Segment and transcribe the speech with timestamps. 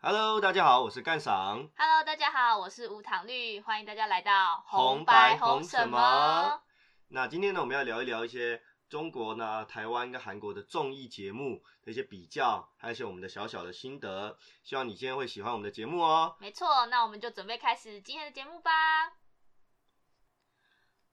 [0.00, 1.68] Hello，大家好，我是干赏。
[1.76, 6.62] Hello，大家好，我是无糖绿，欢迎大家来到红白白红什什么？
[7.08, 14.38] 那今天呢，我们要聊一聊一些中国呢、台湾跟韩国的综艺节目的一些比较，还有一些我们的小小的心得。
[14.62, 16.36] 希望你今天会喜欢我们的节目哦。
[16.38, 18.70] 没错，那我们就准备开始今天的节目吧。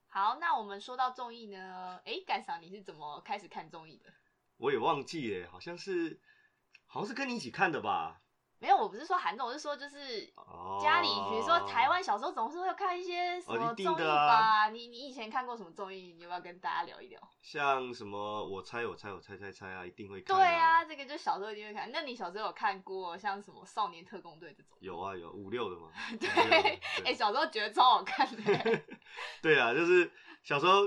[0.10, 4.14] 好，那我们说到综艺呢，哎，干赏你是怎么开始看综艺的？
[4.58, 6.22] 我也忘记了，好像是
[6.86, 8.22] 好像是跟你一起看的吧？
[8.60, 14.70] 没有，我不是说韩综，我是说就是哦，家里，比如说台湾小时候总是会看一些什么综艺吧？
[14.70, 16.14] 你你以前看过什么综艺？
[16.14, 17.20] 你要不要跟大家聊一聊？
[17.42, 21.92] 像什么我猜我猜我猜猜猜啊，一定会看、对啊，，这个就小时候一定会看。
[21.92, 24.78] 那你小时候有看过像什么《少年特工队》这种？
[24.80, 25.92] 有啊有五六的嘛。
[26.20, 28.82] 对哎、对小时候觉得超好看的。
[29.42, 30.12] 对啊，就是
[30.44, 30.82] 小时候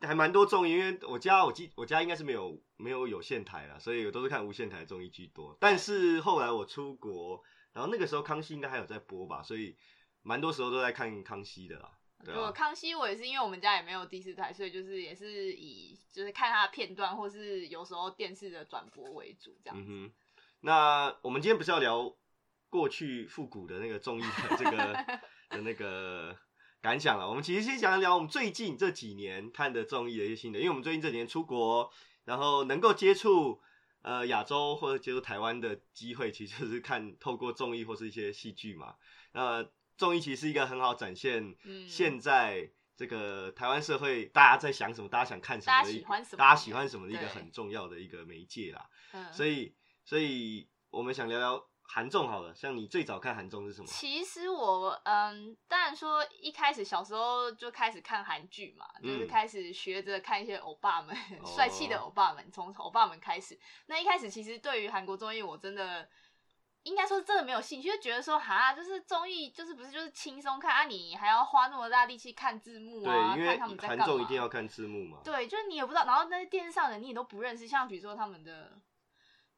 [0.00, 5.54] 还蛮多综艺，因为我家我记我家应该是没有没有有线台啦，所以我都是看无线台综艺居多。
[5.60, 7.42] 但是后来我出国，
[7.72, 9.76] 然后那个时候康熙应该还有在播吧，所以
[10.22, 11.90] 蛮多时候都在看康熙的啦。
[12.24, 19.84] 对啊，康熙，我也是因为我们家也没有第四台，所以就是也是以就是看他的片段，或是有时候电视的转播为主这样子。
[19.86, 20.12] 嗯哼。
[20.60, 22.12] 那我们今天不是要聊
[22.68, 24.94] 过去复古的那个综艺的这个
[25.50, 26.36] 的那个
[26.82, 27.28] 感想了？
[27.28, 31.88] 我们其实先讲一聊我们最近这几年看的综艺的一些心得，因为我们最近这几年出国，
[32.28, 33.58] 然后能够接触
[34.02, 38.96] 呃亚洲或者接触台湾的机会，其实就是看透过综艺或是一些戏剧嘛。
[39.32, 48.90] 那综艺其实是一个很好展现嗯现在这个台湾社会大家在想什么，大家想看什么的，大家喜欢什么大家喜欢什么的一个很重要的一个媒介啦。
[49.12, 52.54] 嗯，所以，所以我们想聊聊韩综好了。
[52.54, 53.86] 像你最早看韩综是什么？
[53.86, 63.58] 其实我嗯，当然说一开始小时候就开始看韩剧嘛，就是嗯开始学着看一些欧巴们哦帅气的欧巴们，从欧巴们开始。
[63.86, 66.08] 那一开始其实对于韩国综艺，我真的。
[66.84, 74.04] 应该说真的没有兴趣，就觉得说哈，就是综艺就是不是就是轻松看啊，你还要花那么大力气看字幕啊，对，因看他们为韩在干嘛。
[74.06, 75.18] 综一定要看字幕嘛。
[75.22, 78.80] 对，就是你也不知道，然后那些电视上的你也都不认识，像比如说他们的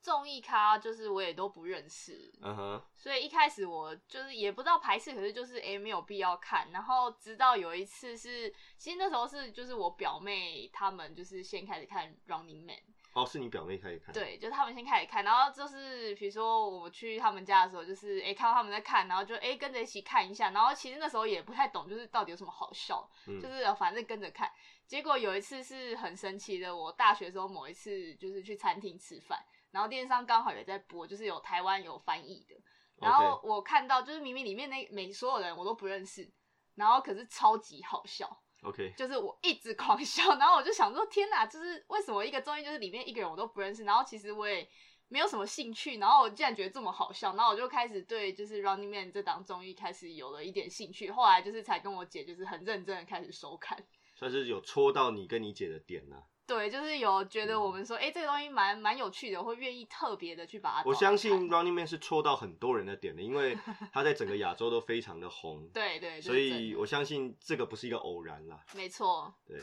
[0.02, 6.70] 综艺咖，就是我也都不认识，嗯哼，所以一开始我就是也不知道排斥，可是就是诶、没有必要看。
[6.72, 12.78] 然后直到有一次是，其实那时候是就是我表妹他们就是先开始看 Running Man，
[13.12, 24.50] 哦，是你表妹开始看。，对，就是他们先开始看，然后就是比如说我去他们家的时候，就是诶、看到他们在看，然后就诶、跟着一起看一下，然后其实那时候也不太懂，就是到底有什么好笑，嗯就是呃反正跟着看。
[24.86, 29.38] 结果有一次是很神奇的，我大学的时候某一次就是去餐厅吃饭，
[29.70, 32.54] 然后电视上刚好也在播，就是有台湾有翻译的，
[32.96, 36.30] 然后我看到就是明明里面那每所有人我都不认识，
[36.74, 44.68] 然后可是超级好笑，OK，就是我一直狂笑，然后我就想说天哪，就是为什么一个综艺就是里面一个人我都不认识，然后其实我也
[45.08, 53.82] 没有什么兴趣，然后我竟然觉得这么好笑，然后我就开始对就是 Running Man 这档综艺开始有了一点兴趣，后来就是才跟我姐就是很认真的开始收看。
[54.14, 56.24] 算是有戳到你跟你姐的点呐。
[56.50, 60.82] 对，就是有觉得我们说，哎、这个东西蛮蛮有趣的，会愿意特别的去把它。
[60.84, 63.56] 我相信 Running Man 是戳到很多人的点的，因为
[63.92, 65.68] 他在整个亚洲都非常的红。
[65.72, 68.64] 对对，所以我相信这个不是一个偶然啦。
[68.74, 69.32] 没错。
[69.46, 69.60] 对，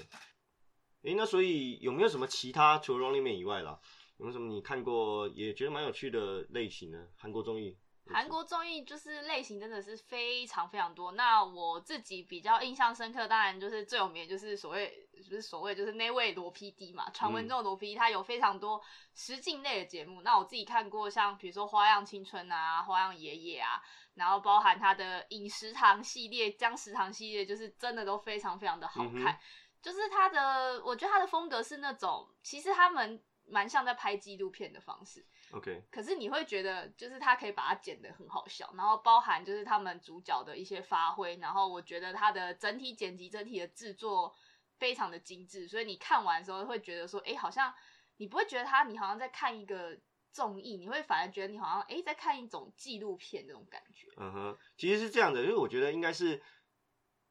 [1.01, 3.77] 诶，那所以有没有什么其他除了 Running Man 以外啦，
[4.15, 7.05] 有没有什么你看过也觉得蛮有趣的类型呢？
[7.17, 7.77] 韩国综艺？
[8.09, 11.11] 韩国综艺就是类型真的是非常非常多。
[11.11, 18.81] 那我自己比较印象深刻，当然就是最有名的就是所谓不是所谓就是那位罗 PD 嘛，传闻中的罗 PD，他有非常多
[19.13, 20.21] 实境类的节目。
[20.21, 23.81] 那我自己看过像比如说《花样青春》啊，《花样爷爷》啊，
[24.15, 29.33] 然后包含他的饮食堂系列、僵食堂系列，就是真的都非常非常的好看。
[29.33, 29.39] 嗯
[29.79, 35.25] 就是他的，我觉得他的风格是那种，其实他们蛮像在拍纪录片的方式。
[35.51, 44.35] OK，可是你会觉得，就是他可以把它剪得很好笑，然后包含就是他们主角的一些发挥，然后我觉得他的整体剪辑、整体的制作
[44.79, 47.73] 非常的精致，所以你看完的时候会觉得说，哎、好像
[48.17, 49.97] 你不会觉得他你好像在看一个
[50.31, 54.07] 综艺，你会反而觉得你好像哎、诶在看一种纪录片那种感觉。
[54.17, 56.41] 嗯哼，其实是这样的，因为我觉得应该是。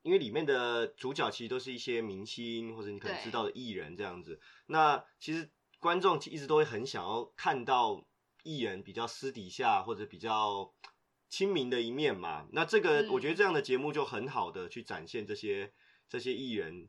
[0.02, 5.50] 因为里面的主角其实都是一些明星或者你可能知道的艺人这样子，那其实
[5.80, 8.06] 观众一直都会很想要看到
[8.44, 10.72] 艺人比较私底下或者比较
[11.28, 12.46] 亲民的一面嘛。
[12.52, 15.72] 那这个嗯我觉得这样的节目就很好的去展现这些
[16.08, 16.88] 这些艺人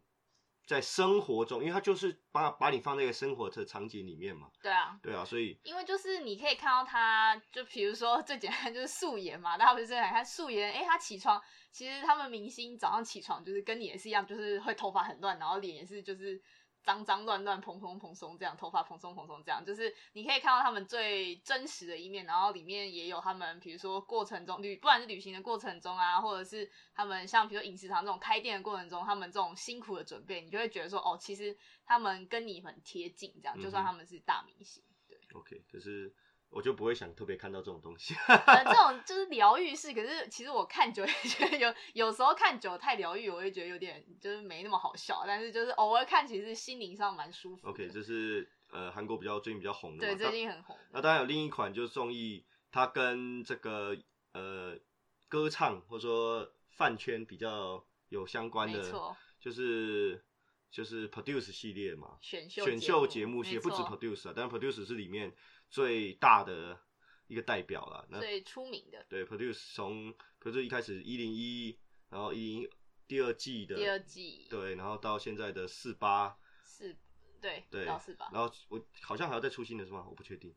[0.68, 4.50] 在生活中，因为他就是把把你放在一个生活的场景里面嘛。
[4.62, 11.42] 对啊，对啊，所以因为就是你可以看到他，就比如说最简单就是素颜嘛，大家不是想看素颜，哎、他起床，
[11.72, 16.40] 其实他们明星早上起床就是跟你也是一样，就是会头发很乱，然后脸也是就是
[16.88, 36.16] 脏脏乱乱、蓬蓬蓬松这样，头发蓬松蓬松这样，就是你可以看到他们最真实的一面，然后里面也有他们，比如说过程中旅，不管是旅行的过程中啊，或者是他们像比如说饮食堂这种开店的过程中，他们这种辛苦的准备，你就会觉得说，哦，其实他们跟你很贴近，这样，就算他们是大明星，对，OK，可是。
[36.50, 39.94] 我就不会想特别看到这种东西， 呃，这种就是疗愈式。
[39.94, 45.24] 可是其实我看久也觉得有，有时候看久太疗愈，我会觉得有点就是没那么好笑。
[45.28, 47.68] 但是就是偶尔看，其实心灵上蛮舒服。
[47.68, 50.76] OK，这是呃韩国比较最近比较红的，对，最近很红。
[50.92, 53.96] 那当然有另一款就是综艺，它跟这个
[54.32, 54.80] 呃
[55.28, 58.92] 歌唱或者说饭圈比较有相关的，
[59.40, 60.24] 就是
[60.72, 65.36] 就是 Produce 系列嘛，选秀选秀节目也不止 Produce 啊，但 Produce 是里面。
[65.70, 66.80] 最大的
[67.28, 69.06] 一个代表了，最出名的。
[69.10, 71.78] 对，produce 从 produce 一开始一零一，
[72.10, 72.70] 然后一零
[73.08, 76.98] 第二季的第二季，对，然后到现在的四八四，
[77.42, 80.06] 对对到四八，然后我好像还要再出新的是吗？
[80.10, 80.56] 我不确定，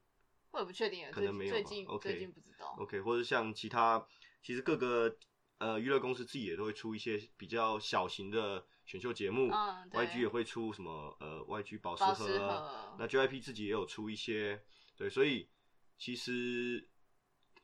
[0.52, 4.06] 我也不确定，可能没有，最近最近不知道，OK，或者像其他，
[4.42, 5.16] 其实各个
[5.58, 14.62] 呃娱乐公司自己也都会出一些比较小型的选秀节目，嗯，YG 也会出什么呃 YG 宝石盒，那 JYP 自己也有出一些。
[15.00, 15.48] 对，所以
[15.96, 16.86] 其实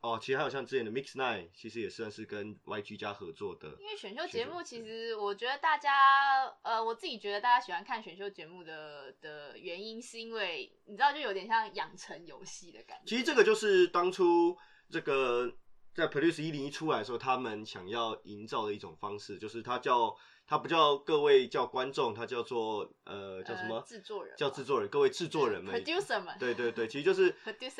[0.00, 3.76] 哦，其实还有像之前的 Mix Nine，其实也算是跟 YG 家合作的。
[3.78, 13.04] 因为选秀节目，其实我觉得大家，呃，我自己觉得大家喜欢看选秀节目的的原因，是因为你知道，就有点像养成游戏的感觉。
[13.04, 14.56] 其实这个就是当初
[14.88, 15.54] 这个
[15.92, 20.16] 在 Produce 一零一出来的时候，他们想要营造的一种方式，就是它叫。
[20.46, 23.82] 他不叫各位叫观众，他叫做呃叫什么？
[23.86, 26.36] 制作人叫制作人，各位制作人们，producer 们。
[26.38, 27.34] 对对对，其实就是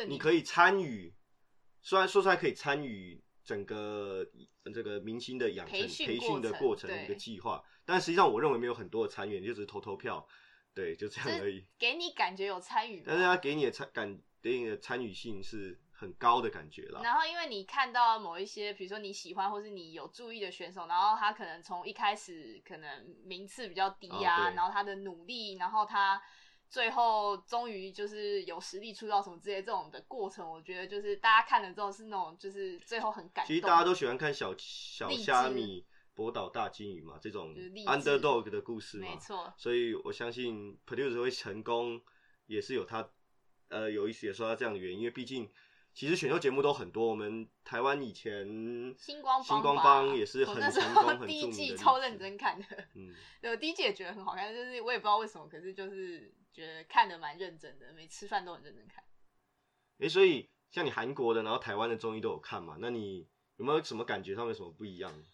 [0.09, 1.15] 你可以参与，
[1.81, 4.27] 虽然说出来可以参与整个
[4.75, 10.27] 这个明星的养成培训的过程一个计划，但实际上我认为没有很多的参与，就只是投投票，
[10.75, 11.65] 对，就这样而已。
[11.79, 15.81] 给你感觉有参与，但是他给你的参感给你的参与性是。
[15.99, 17.01] 很高的感觉了。
[17.03, 26.21] 然后，因为你看到某一些，比如说你喜欢或是你有注意的选手，然后他可能从一开始可能名次比较低呀，然后他的努力，然后他
[26.69, 33.49] 最后终于就是有实力出道什么之类这种的过程，我觉得就是大家看了之后是那种就是最后很感动。
[33.49, 37.55] 其实大家都喜欢看小小虾米博倒大金鱼嘛，这种
[37.87, 39.55] underdog 的故事嘛，没错。
[39.57, 42.03] 所以我相信 producer 会成功，
[42.47, 43.09] 也是有他
[43.69, 45.51] 呃有一些说他这样的原因，因为毕竟。
[45.97, 48.47] 其实选秀节目都很多，我们台湾以前
[48.99, 59.03] 星光星光帮也是很成功、很第一季超认真看的，嗯， 对，第一季也觉得很好看，就是我也不知道为什么，可是就是觉得看的蛮认真的，每吃饭都很认真看。
[59.99, 62.77] 哎，所以像你韩国的，然后台湾的综艺都有看嘛？
[62.79, 63.27] 那你
[63.57, 65.25] 有没有什么感觉上面什么不一样？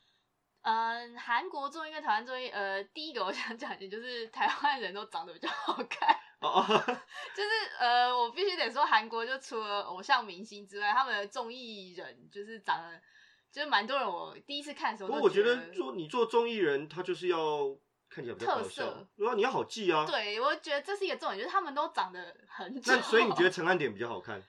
[0.61, 6.17] 嗯，韩国综艺跟台湾综艺，呃，第一个我想讲的就是台湾人都长得比较好看。
[6.43, 6.65] 哦，
[7.35, 13.01] 就是呃，我必须得说，韩国就除了偶像明星之外，他们的综艺人就是长得，
[13.51, 14.07] 就是蛮多人。
[14.07, 17.75] 我第一次看的时候，不过我觉得做你做综艺人，他就是要
[18.11, 20.05] 看起来比较特色，对啊，你要好记啊。
[20.05, 22.83] 对，我觉得这是一个重点，就是他们都长得很。
[22.87, 24.43] 那所以你觉得 陈汉典比较好看？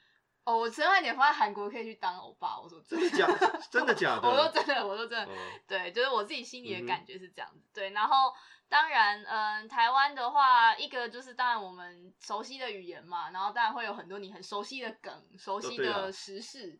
[0.45, 3.59] 哦，我陈汉典放在韩国可以去当欧巴，我说真的假的？
[3.71, 4.27] 真的假的？
[4.27, 5.33] 我说真的，我说真的，
[5.67, 7.69] 对，就是我自己心里的感觉是这样子。
[7.73, 8.33] 对，然后。
[8.69, 16.79] 当然，嗯，台湾的话，一个就是当然我们熟悉的语言嘛，然后当然会有很多你很熟悉的梗、熟悉的时事，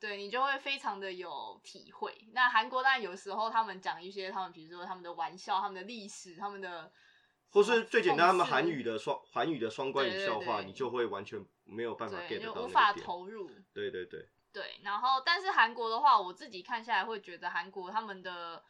[0.00, 2.16] 对你就会非常的有体会。
[2.32, 6.90] 那韩国当然有时候他们讲一些他们，比如说他们的玩笑、他们的历史、他们的，
[7.54, 13.50] 或是最简单他们韩语的双韩语的双关语笑话，你就会完全没有办法 get 到，无法投入。
[13.72, 14.28] 对对对。
[14.52, 18.62] 对，然后但是韩国的话，我自己看下来会觉得韩国他们的。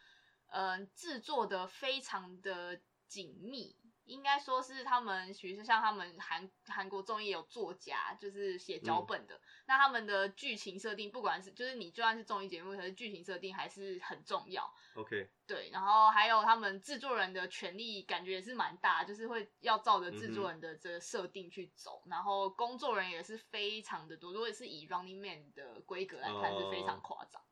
[0.56, 3.74] 嗯，制作的非常的紧密，
[4.04, 14.70] 应该说是他们，其实像他们韩韩国综艺有作家，就是写脚本的，那他们的剧情设定，不管是就是你就算是综艺节目，可是剧情设定还是很重要。
[14.94, 27.42] OK，对，然后还有他们制作人的权力，感觉也是蛮大，就是会要照着制作人的这个设定去走，然后工作人员也是非常的多，如果是以 Running Man 的规格来看，是非常夸张。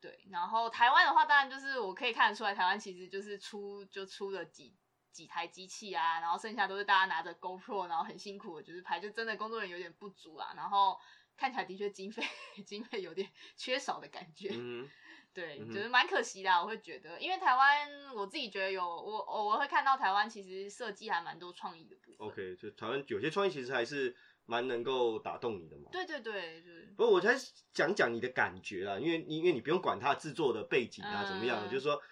[0.00, 4.76] 对，然后台湾的话，当然就是我可以看得出来，台湾其实就是出就出了几
[5.12, 10.98] 几台机器啊，然后剩下都是大家拿着 GoPro，然后很辛苦的就是拍，就真的工作人员有点不足啊，然后
[11.36, 12.22] 看起来的确经费
[12.64, 14.88] 经费有点缺少的感觉，嗯，
[15.32, 24.16] 对，就是蛮可惜的，我会觉得，因为台湾我自己觉得有我偶尔会看到台湾其实设计还蛮多创意的部分，OK，就台湾有些创意其实还是。
[24.44, 25.88] 蛮能够打动你的嘛？
[25.92, 27.32] 对对对，就是不过我才
[27.72, 32.02] 讲讲你的感觉啦，因为因为你不用管它制作的背景啊怎么样，就是说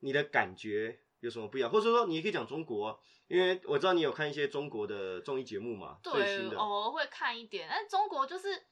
[0.00, 1.70] 你的感觉，有什么不一样？
[1.70, 2.96] 或者说你也可以讲中国啊，
[3.28, 6.56] 因为我知道你有看一些中国的综艺节目嘛，最对新，的。
[6.56, 8.66] 偶尔会看一点，但中国就是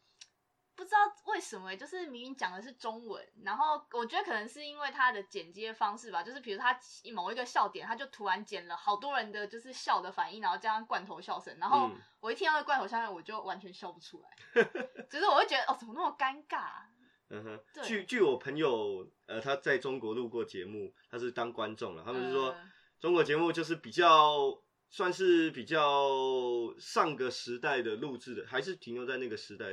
[0.77, 6.79] 不知道为什么欸，就是明明讲的是中文，然后我觉得可能是因为它的剪接方式吧，就是比如他
[7.13, 14.63] 某一个笑点，他就突然剪了好多人的就是笑的反应，然后加上罐头笑声，然后嗯我一听到那罐头笑声，我就完全笑不出来，
[15.11, 16.87] 就是我会觉得哦，怎么那么尴尬啊、
[17.35, 26.09] 嗯哼，据据我朋友呃他在中国录过节目，他是当观众了，他们是说、呃中国节目就是比较算是比较
[26.79, 29.67] 上个时代的录制的，还是停留在那个时代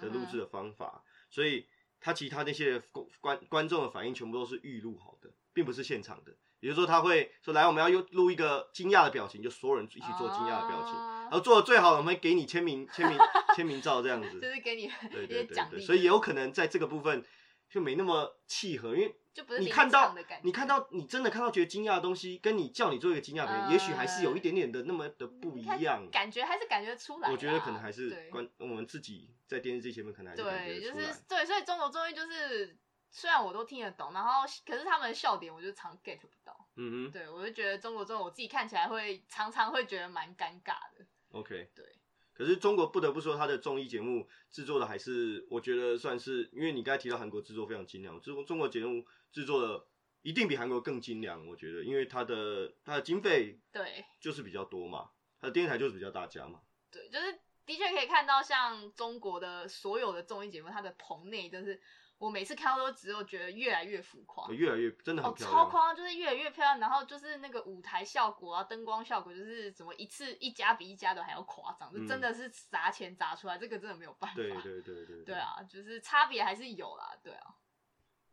[0.00, 1.66] 的录制的方法，所以
[2.00, 6.34] 他其他那些观观观众的反应全部都是预录好的，并不是现场的。
[6.60, 13.18] 也就是说，他会说来，我们要又录一个惊讶的表情，就所有人一起做惊讶的表情，哦然后做的最好的，我们会给你签名签名
[13.54, 14.28] 签名照这样子。
[14.40, 17.22] 就是给你对一对对所以也有可能在这个部分
[17.68, 26.08] 就没那么契合，因为就不是你看到你看到你真的看到觉得惊讶的东西，跟你叫你做一个惊讶的也许还是有一点点的那么的不一样。
[26.10, 27.30] 感觉还是感觉出来啊。
[27.30, 31.12] 我觉得可能还是关我们自己在电视机前面可能还是感对，就觉得出来。
[31.12, 32.74] 是对，所以中国综艺就是
[33.10, 36.68] 虽然我都听得懂，然后可是他们的笑点我就常 get 不到。
[36.76, 41.06] 嗯哼对我就觉得中国综艺我自己看起来会常常会觉得蛮尴尬的。
[41.32, 41.70] ，OK。
[41.74, 41.84] 对，
[42.32, 49.86] 可是中国不得不说，它的综艺节目制作的还是我觉得算是，因为你刚才提到韩国制作非常精良，中国中国节目制作的
[50.22, 55.10] 一定比韩国更精良，我觉得，因为它的它的经费对就是比较多嘛，
[55.40, 56.60] 它的电视台就是比较大家嘛。
[56.90, 61.80] 对，就是的确可以看到，像中国的所有的综艺节目，它的棚内就是
[62.18, 64.48] 我每次看到都只有觉得越来越浮夸。
[64.50, 65.64] 越来越真的很哦，漂亮。
[65.64, 74.36] 超夸张，就是越来越漂亮，然后就是那个舞台效果啊，灯光效果，就是怎么一次一家比一家都还要夸张，这嗯真的是砸钱砸出来，这个真的没有办法。
[74.36, 75.34] 对对对对对！
[75.36, 77.54] 啊，就是差别还是有啦，对啊。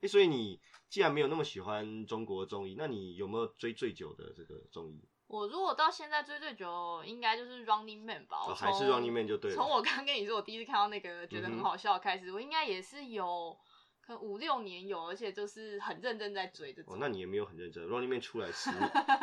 [0.01, 5.07] 哎所以你既然没有那么喜欢中国综艺，那你有没有追最久的这个综艺？
[5.27, 8.37] 我如果到现在追最久，应该就是 Running Man 吧。
[8.55, 13.57] 还是 Running Man 就对了从我刚跟你说，我第一次看到那个觉得很好笑开始，我应该也是有
[14.05, 16.93] 可能五六年有，而且就是很认真在追这种。
[16.93, 18.69] 哦，那你也没有很认真，Running Man 出来十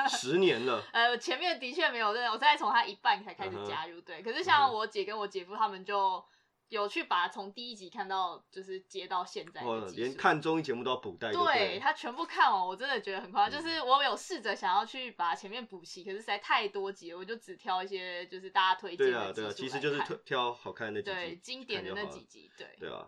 [0.09, 0.83] 十年了。
[0.93, 4.01] 呃，前面的确没有认真，我大概从他一半才开始加入。
[4.01, 6.25] 对，可是像我姐跟我姐夫他们就
[6.69, 13.61] 有去把从第一集看到就是接到现在的哦，连看综艺节目都要补带对他全部看完，我真的觉得很夸张。
[13.61, 22.51] 嗯就是我有试着想要去把前面补齐，可是实在太多集了，我就只挑一些就是大家推荐对啊，对啊，的其实就是挑挑好看的那几对集，经典的那几集。
[22.57, 23.07] 对，对啊，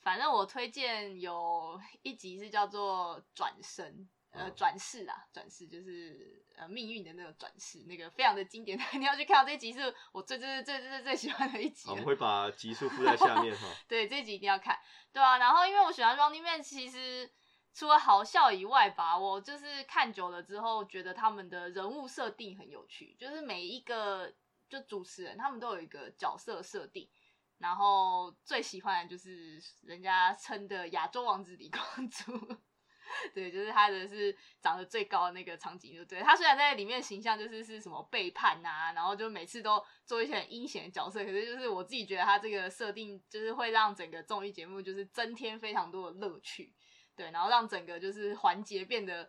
[0.00, 4.08] 反正我推荐有一集是叫做转身。
[4.30, 9.80] 呃，嗯转世啊，转世就是呃命运的那个转世，那个非常的经典， 你要去看到这一集是
[10.12, 13.66] 我最最最最最最喜欢的一集，我们会把集数附在下面哈。
[13.88, 14.78] 对，这集一定要看，
[15.14, 15.38] 对啊。
[15.38, 17.32] 然后因为我喜欢 Running Man，其实
[17.72, 24.30] 除了好笑以外吧，我就是看久了之后，觉得他们的人物设定很有趣，就是每一个
[24.68, 27.08] 就主持人他们都有一个角色设定。
[27.58, 32.58] 然后最喜欢的就是人家称的亚洲王子李光洙，
[33.34, 36.04] 对，就是他的是长得最高的那个场景，就。
[36.04, 46.72] 对他虽然在里面形象就是是什么背叛啊，然后就每次都做一些很阴险的角色，可是就是我自己觉得他这个设定就是会让整个综艺节目就是增添非常多的乐趣，
[47.16, 49.28] 对，然后让整个就是环节变得。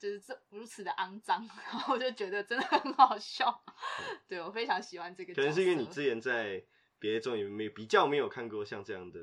[0.00, 3.62] 就是这如此的肮脏，然后我就觉得真的很好笑，
[4.26, 5.34] 对我非常喜欢这个。
[5.34, 6.64] 可能是因为你之前在
[7.00, 9.18] 别的综艺没比较没有看过像这样的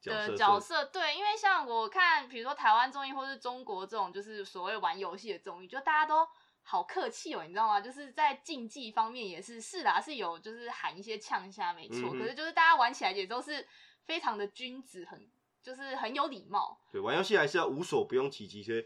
[0.00, 6.26] 角色的角色，对，因为像我看，比如说台湾综艺或是中国这种，就是所谓玩游戏的综艺，就大家都
[6.62, 7.80] 好客气哦，你知道吗？
[7.80, 13.66] 就是在竞技方面也是是啦，是有就是喊一些呛虾没错，嗯可是就是大家玩起来也都是
[14.04, 15.30] 非常的君子，很
[15.62, 16.80] 就是很有礼貌。
[16.90, 18.84] 对玩游戏还是要无所不用其极，所以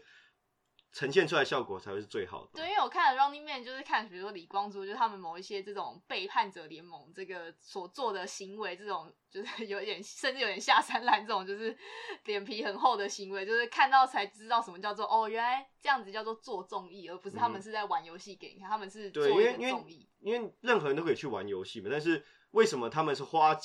[0.97, 2.49] 呈现出来效果才会是最好的。
[2.55, 11.77] 对，因为我看了 Running Man，就是看比如说李光洙，就是他们某一些这种背叛者联盟这个所做的行为，这种就是 有点甚至有点下三滥，这种就是
[12.25, 20.09] 脸皮很厚的行为，就是看到才知道什么叫做哦，原来这样子叫做做综艺，而不是他们嗯是在玩游戏给你看，他们是做对，因为因为个综艺。
[20.21, 23.55] 因为任何人都可以去玩游戏嘛，但是为什么他们是花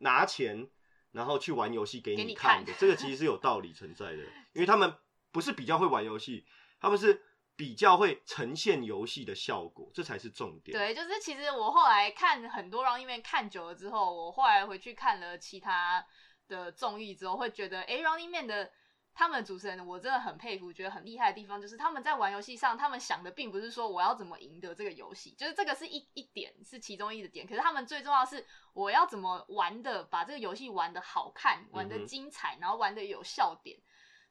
[0.00, 0.68] 拿钱
[1.12, 2.72] 然后去玩游戏给给你看看的？
[2.78, 4.22] 这个其实是有道理存在的，
[4.52, 4.94] 因为他们
[5.32, 6.44] 不是比较会玩游戏，
[6.82, 7.22] 他们是
[7.54, 10.76] 比较会呈现游戏的效果，这才是重点。
[10.76, 16.04] 对，就是其实我后来看很多 Running Man 看久了之后，我后来回去看了其他
[16.48, 18.72] 的综艺之后，会觉得，哎，Running Man 的
[19.14, 27.46] 他们的主持人，我真的很佩服，觉得很厉害的地方，就是他们在玩游戏上，他们想的并不是说我要怎么赢得这个游戏，就是这个是一一点，是其中一的点。
[27.46, 33.78] 可是他们最重要的是，我要怎么玩的，把这个游戏玩的好看，玩的精彩，然后玩的有笑点。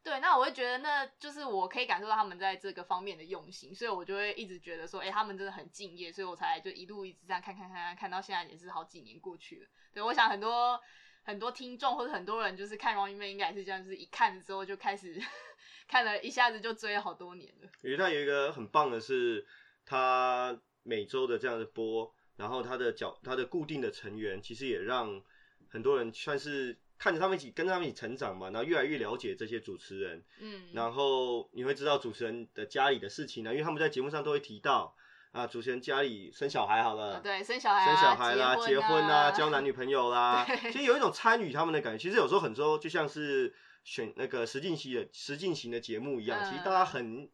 [0.03, 9.67] 对，那我会觉得那就是我可以感受到他们在这个方面的用心，所以我就会一直觉得说，哎、他们真的很敬业，所以我才就一路一直这样看看看看看到现在也是好几年过去了。
[9.93, 10.79] 对，我想很多
[11.23, 15.21] 很多听众或者很多人就是看 Running Man 应该也是这样，就是一看了之后就开始
[15.87, 17.69] 看了一下子就追了好多年了。
[17.83, 19.45] 我觉得它有一个很棒的是，
[19.85, 25.21] 它每周的这样的播，然后它的角它的固定的成员，其实也让
[25.69, 34.95] 很多人算是看着他们一起跟着他们一起成长嘛，然后越来越了解这些主持人，嗯，然后你会知道主持人的家里的事情呢，因为他们在节目上都会提到
[35.31, 41.97] 啊，主持人家里生小孩好了，啊对，生小孩、啊、生小孩啦、结结婚啊、交男女朋友啦，其实有一种参与他们的感觉。
[41.97, 43.51] 其实有时候很多就像是
[43.83, 46.51] 选那个实境型的实境型的节目一样，嗯。
[46.51, 47.27] 其实大家很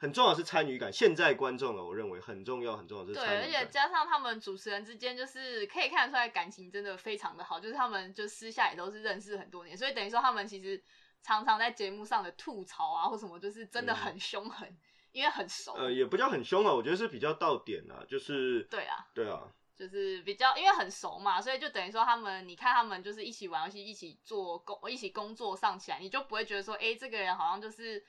[0.00, 0.90] 很重要是参与感。
[0.90, 3.66] 现在观众呢，我认为很重要很重要对，而且。
[3.70, 10.82] 加上他们主持人之间，就是可以看得出来感情真的非常的好，就是他们就私下也都是认识很多年，所以等于说他们其实
[11.22, 14.74] 常常在节目上的吐槽啊或什么，就是真的很凶狠，
[15.12, 15.74] 因为很熟。
[15.74, 19.42] 呃，也不叫很凶啊，我觉得是比较到点啊，就是对啊，对啊，
[19.76, 28.02] 就是比较因为很熟嘛，所以就等于说他们，你看他们就是一起玩游戏，一起做工，一起工作上起来，你就不会觉得说，哎、这个人好像就是。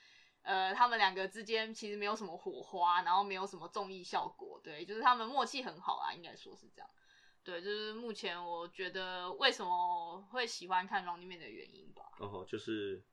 [0.44, 6.90] 呃，他们两个之间其实没有什么火花，然后没有什么综艺效果，对，就是他们默契很好啊，应该说是这样。
[7.44, 13.04] 对，就是目前我觉得为什么会喜欢看《Running Man》的原因吧，然后就是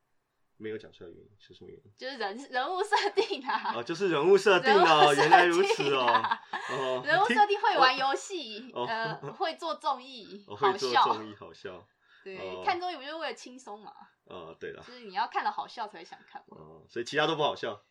[0.58, 1.92] 没有讲出来原因是什么原因？
[1.96, 6.22] 就是人人物设定啊，哦，就是人物设定哦，设原来如此哦
[7.06, 11.86] 人物设定会玩游戏，哦呃， 会做综艺，哦好笑，综艺好笑，
[12.22, 13.92] 对，哦看综艺不就是为了轻松嘛？
[14.28, 17.82] 哦，对了，就是你要看的好笑才会想看嘛，哦，所以其他都不好笑。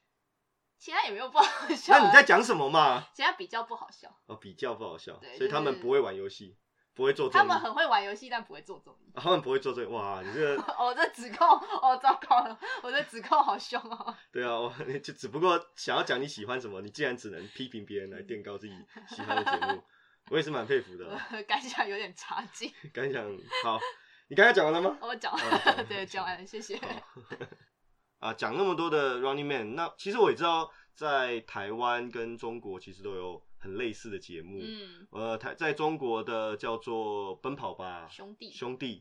[0.80, 1.44] 其他也没有不好
[1.76, 1.98] 笑啊。
[2.00, 3.08] 那你在讲什么嘛？
[3.14, 6.56] 其他比较不好笑，哦，比较不好笑对，所以他们不会玩游戏，
[6.94, 9.12] 不会做他们很会玩游戏，但不会做综艺。
[9.16, 9.90] 啊他们不会做这个。
[9.90, 14.16] 哇，你这个 哦，这指控，哦，糟糕了，我的指控好凶哦。
[14.32, 18.76] 对啊，我就只不过想要讲你喜欢什么，你竟然只能批评别人来垫高自己
[19.10, 19.84] 喜欢的节目，
[20.30, 21.28] 我也是蛮佩服的啊。
[21.50, 22.72] 感想有点差劲。
[22.94, 23.26] 感想
[23.64, 23.80] 好，
[24.30, 24.98] 你刚才讲完了吗？
[25.02, 26.78] 我讲哦完了，好 对，讲完了，谢谢。
[28.20, 34.60] 啊，讲那么多的 Running Man，那其实我也知道，在台湾跟中国其实都有很类似的节目。
[34.62, 39.00] 嗯，呃，台在中国的叫做《奔跑吧兄弟，兄弟》，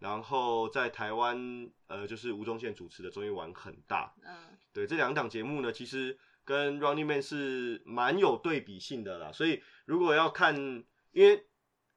[0.00, 4.12] 然后在台湾呃就是吴宗宪主持的综艺玩很大。
[4.22, 9.32] 嗯，对，这两档节目呢，其实跟 Running Man 是蛮有对比性的啦。
[9.32, 10.54] 所以如果要看，
[11.12, 11.46] 因为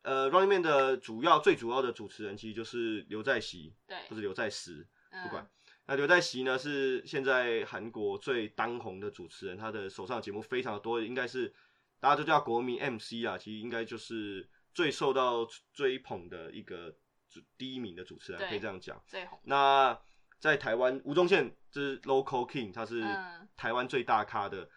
[0.03, 5.49] 呃 Running Man 的主要最主要的主持人其实就是刘在熙对或，者刘在石，嗯不管。
[5.87, 11.53] 那刘在熙呢是现在韩国最当红的主持人，他的手上的节目非常的多，应该是
[11.99, 16.95] 大家都叫国民 MC 啊，其实应该就是最受到追捧的一个
[17.29, 19.01] 主第一名的主持人，可以这样讲。
[19.07, 19.39] 最红。
[19.43, 19.99] 那
[20.39, 24.69] 在台湾，吴宗宪就是 local king，他是嗯台湾最大咖的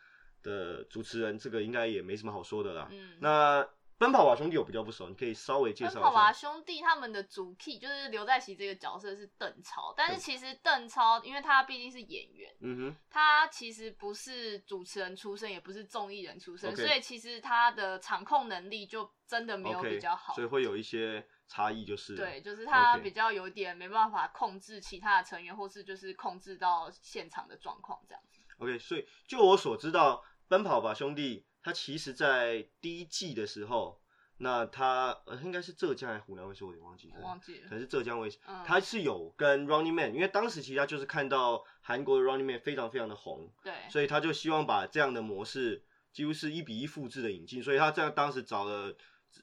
[0.43, 2.89] 的主持人，这个应该也没什么好说的啦。
[2.91, 3.67] 嗯，那
[4.05, 6.31] 奔跑吧兄弟我比较不熟，你可以稍微介绍一奔跑吧。
[6.31, 20.35] 兄弟他们的主 key 就是刘在熙这个角色是邓超，但是其实邓超因为他毕竟是演员，嗯哼，他其实不是主持人出身，也不是综艺人出身所以其实他的场控能力就真的没有比较好。
[20.35, 28.43] 所以会有一些差异，就是对，就是他比较有点没办法控制其他的成员，或是就是控制到现场的状况这样子。
[28.59, 34.01] OK，所以就我所知道，《奔跑吧兄弟》它其实在第一季的时候，
[34.37, 38.63] 那他呃应该是浙江还是湖南卫视，我有点忘记了，我忘记了可能是浙江卫视，嗯。
[38.67, 48.95] 它是有跟 Running Man，因为当时其实他就是看到韩国的 Running Man 非常非常的红，对，所以他就希望把这样的模式几乎是一比一复制的引进，所以他这样当时找了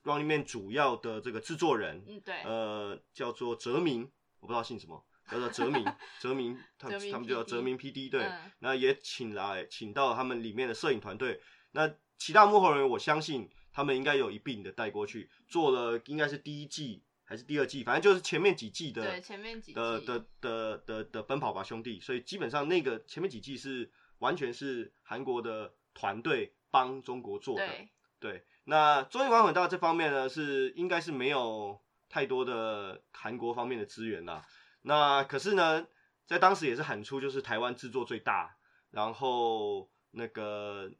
[0.03, 5.83] Running Man 主要的这个制作人，嗯对，呃，叫做哲明，我不知道姓什么，叫做哲明，
[6.19, 8.51] 哲明，他哲明他们就叫 PD 哲明 PD，对，嗯。
[8.59, 19.73] 那也请来请到他们里面的摄影团队，那其他幕后人员，我相信他们应该有一并的带过去，做了应该是第一季还是第二季，反正就是前面几季的对前面几季。
[19.73, 34.45] 的的的的的奔跑吧兄弟，所以基本上那个前面几季是完全是韩国的团队帮中国做的，对，对，那综艺玩很大这方面呢，是应该是没有太多的韩国方面的资源啦。
[34.83, 35.87] 那可是呢，
[36.27, 38.55] 在当时也是喊出就是台湾制作最大，
[38.91, 40.91] 然后那个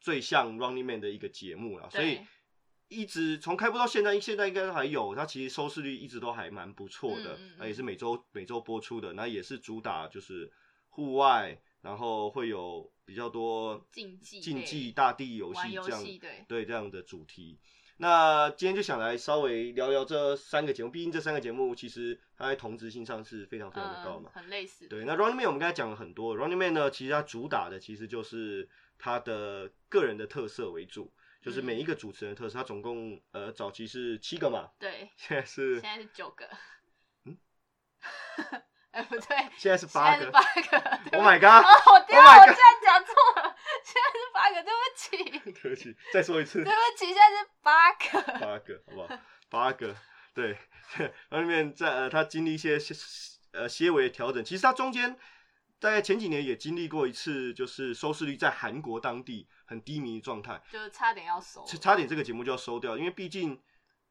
[0.00, 2.20] 最像 Running Man 的一个节目了，所以
[2.88, 10.50] 一直从开播到现在，现在应该还有，它其实收视率一直都还蛮不错的，也是每周每周播出的，那也是主打就是
[10.88, 17.58] 户外，然后会有比较多竞技竞技大地游戏这样对对这样的主题。
[18.00, 24.30] 那今天就想来稍微聊聊这三个节目，毕竟这三个节目其实它在同质性上是非常非常的高嘛。
[24.32, 24.86] 嗯，很类似。
[24.86, 32.58] 对，那 Running Man 我们刚才讲了很多，Running Man 呢，其实它主打的其实就是它的个人的特色为主，就是每一个主持人的特色。
[32.58, 36.48] 他总共呃早期是七个嘛，对，现在是现在是九个。
[37.24, 37.38] 嗯，
[38.90, 40.30] 哎不对，现在是八个。
[40.30, 40.78] 八个。
[41.16, 41.64] Oh my god！
[41.64, 48.22] 哦，我天 Oh 啊，我居然讲错了，现在是八个，对不起， 对不起，再说一次对，不起，现在是八个。
[48.40, 49.20] 八个，好不好？
[49.48, 49.94] 八个，
[50.34, 50.58] 对，
[50.96, 52.94] 然后里面在呃，他经历一些些
[53.52, 55.16] 呃些微的调整，其实他中间
[55.80, 63.60] 大概前几年也经历过一次，就是收视率在韩国当地很低迷的状态，就是差点要收，差差点这个节目就要收掉，因为毕竟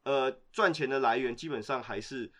[0.04, 2.32] 呃赚钱的来源基本上还是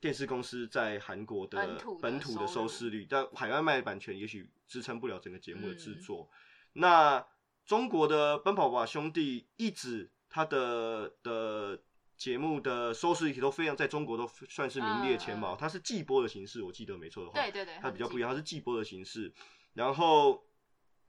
[0.00, 6.00] 电视公司在韩国的本土的收视率，但海外卖的版权也许支撑不了整个节目的制嗯。
[6.00, 6.30] 作。
[6.74, 7.26] 那
[7.66, 11.82] 中国的《奔跑吧兄弟》一直它的的
[12.18, 19.32] 节目的收视率都非常在中国都算是名列前茅，它是季播的形式，我记得没错的话，对对对，它比较不一样，它是季播的形式，
[19.74, 20.44] 然后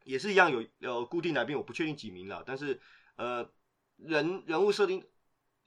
[0.04, 2.80] 也是一样有有固定来宾，我不确定几名了，但是
[3.16, 3.50] 呃
[3.98, 5.04] 人人物设定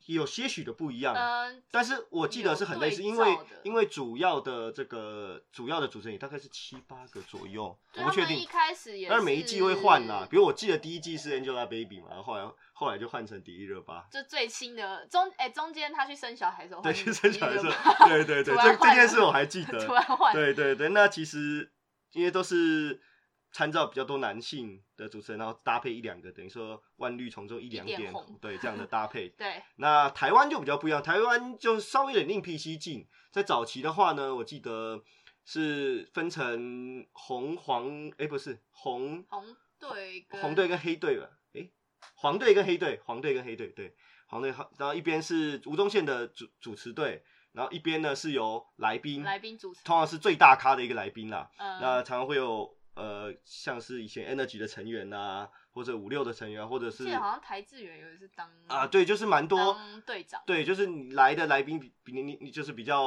[0.07, 8.39] 有些许的不一样，嗯，但是我记得是很类似，因为因为主要的这个主要的主持人也大概是七八个左右，我不确定。
[8.39, 8.47] 一。
[8.53, 21.73] 开始也，但是每一季会换啦，比如我记得第一季是 Angelababy 嘛，然后后来后来就换成迪丽热巴，就最新的中哎、中间他去生小孩的时候，对，去生小孩的时候候，对对对， 这这件事我还记得， 突然换，对对对，那其实
[22.13, 23.01] 因为都是
[23.53, 29.29] 参照比较多男性的主持人，然后搭配一两个，等于说万绿丛中一两点对这样的搭配。
[29.39, 33.07] 对那台湾就比较不一样，台湾就稍微有点另辟蹊径。
[33.31, 35.03] 在早期的话呢，我记得
[35.45, 41.29] 是分成红黄，哎、不是红红队红队跟黑队吧？
[41.55, 41.69] 哎、
[42.15, 43.95] 黄队跟黑队，黄队跟黑队，对，
[44.27, 51.51] 黄队，然后一边是吴宗宪的主主持队，然后一边呢是由来宾，来宾主持，通常是最大咖的一个来宾啦。
[51.59, 63.03] 嗯，那常常会有呃，像是以前 Energy 的成员呐、或者五六的成员啊，或者是好像台志远有一次当啊，对，就是蛮多，队长，对，就是你来的来宾比比你你你就是比较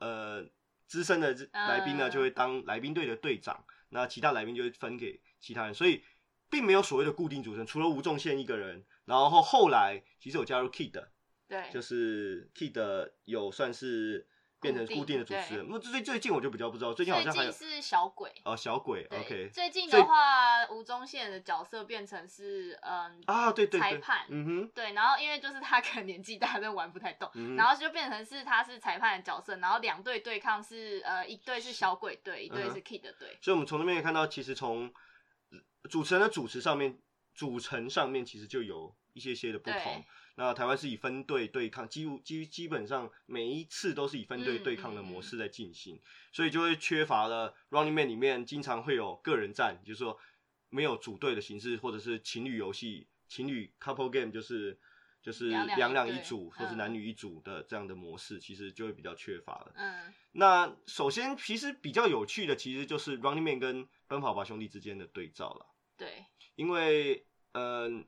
[0.00, 0.44] 呃
[0.86, 6.02] 资深的来宾呢，嗯就会当来宾队的队长，那其他来宾就会分给其他人，所以
[6.50, 11.06] 并没有所谓的固定主持人，除了吴仲宪一个人，然后后来其实有加入 Kid，
[11.46, 14.26] 对，就是 Kid 有算是
[14.60, 18.32] 变成固定的主持人，那最最近我就比较不知道，最近好像还有是小鬼。
[18.44, 34.92] 哦小鬼，OK，最近的话，吴宗宪的角色变成是嗯啊，对对对，裁判嗯哼，对，然后因为就是他可能年纪大， 真的玩不太动，然后就变成是他是裁判的角色，然后两队对抗是呃一队是小鬼队，一队是 Kid 队，所以我们从那边可以看到，其实从
[35.88, 36.98] 主持人的主持上面，
[37.32, 40.04] 组成上面其实就有一些些的不同对。
[40.40, 46.00] 那台湾是以分队对抗，几乎基基本上每一次都是以分队嗯对抗的嗯模式在进行，
[46.32, 50.16] 所以就会缺乏了 Running Man 里面经常会有个人战，就是说
[50.70, 54.78] 没有组队的形式，或者是情侣游戏、情侣 couple game，就是
[55.20, 59.72] 就是两两一组或是嗯男女一组的这样的模式，其实就会比较缺乏了。
[59.74, 65.66] 嗯，那首先，其实比较有趣的，其实就是 Running Man 跟奔跑吧兄弟之间的对照了。
[65.96, 68.06] 对，因为，嗯、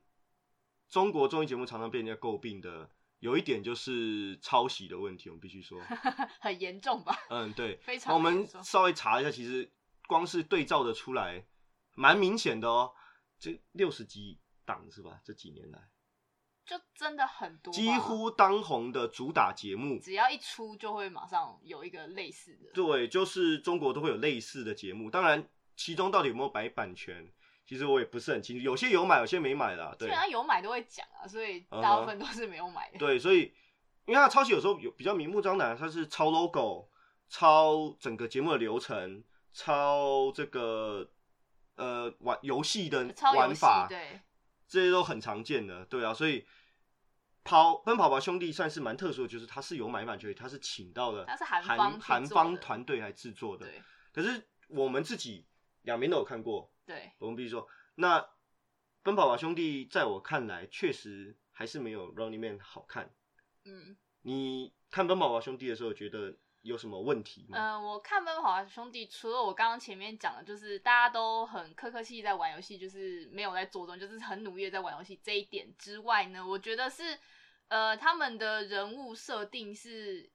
[0.90, 5.80] 中国综艺节目常常被人家诟病的，有一点就是抄袭的问题，我们必须说，
[6.40, 7.16] 很严重吧？
[7.30, 7.76] 嗯，对。
[7.82, 9.70] 非常我们稍微查一下，其实
[10.08, 11.46] 光是对照的出来，
[11.94, 12.92] 蛮明显的哦。
[13.38, 15.20] 这六十几档是吧？
[15.24, 15.78] 这几年来，
[16.66, 27.32] 就真的很多吧，几乎当红的主打节目，只要一出就会马上有一个类似的，对，就是中国都会有类似的节目，当然其中到底有没有白版权，
[27.66, 29.94] 其实我也不是很清楚，有些有买，有些没买啦。
[29.98, 32.98] 对基本上有买都会讲啊，所以大部分都是没有买的。
[32.98, 33.52] 对，所以
[34.06, 36.88] 因为它抄袭有时候有比较明目张胆，它是抄 logo、
[37.28, 41.10] 抄整个节目的流程、抄这个
[41.76, 44.20] 呃玩游戏的玩法，对，
[44.66, 45.84] 这些都很常见的。
[45.84, 46.46] 对啊，所以。
[47.42, 53.64] 跑奔跑吧兄弟算是蛮特殊的，就是他是有买版权，他是请到了韩韩方韩方团队来制作的。
[53.64, 55.46] 对可是我们自己
[55.82, 58.20] 两边都有看过，对，我们必须说，那
[59.04, 63.14] 《奔跑吧兄弟》在我看来确实还是没有《Running Man》好看。
[63.64, 67.56] 嗯你看《奔跑吧兄弟》的时候，觉得有什么问题吗？
[67.56, 77.16] 嗯、我看《奔跑吧兄弟》，除了我刚刚前面讲的，就是大家都很客客气气在玩游戏，就是没有在做中，就是很努力的在玩游戏这一点之外呢，我觉得是
[77.68, 80.28] 呃他们的人物设定是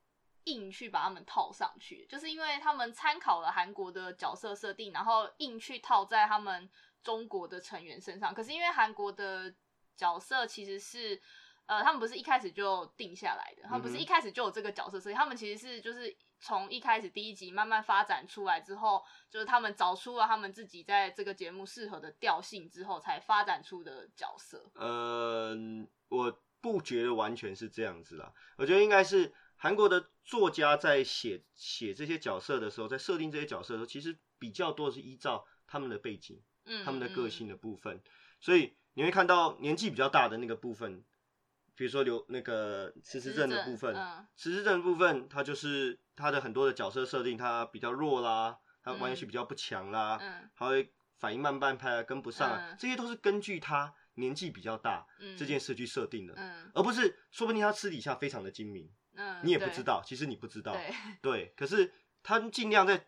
[0.45, 6.69] 硬去把他们套上去，就是因为他们参考了韩国的角色设定，然后硬去套在他们
[7.03, 8.33] 中国的成员身上。
[8.33, 9.53] 可是因为韩国的
[9.95, 11.21] 角色其实是
[11.67, 24.69] 呃，他们不是一开始就定下来的，他们不是一开始就有这个角色设定，他们其实是就是从一开始第一集慢慢发展出来之后，就是他们找出了他们自己在这个节目适合的调性之后，才发展出的角色。
[24.75, 29.33] 嗯，我不觉得完全是这样子啦，我觉得应该是
[29.65, 37.99] 韩国的作家在写写这些角色的时候，在设定这些角色的时候，其实比较多的是依照他们的背景、嗯，他们的个嗯性的部分，
[38.39, 41.03] 所以你会看到年纪比较大的那个部分，
[41.75, 44.27] 比如说刘那个迟迟症的部分，嗯。
[44.35, 50.47] 迟迟症的部分，他就是他的很多的角色设定，他比较弱啦，他玩游戏比较不强啦，嗯。
[50.55, 52.77] 他会反应慢半拍啊，跟不上啊，嗯。
[52.77, 56.69] 这些都是根据他年纪比较大、嗯，这件事去设定的，嗯。
[56.75, 63.07] 而不是说不定他私底下非常的精明，嗯，你也不知道，其实你不知道，对， 对，可是他尽量在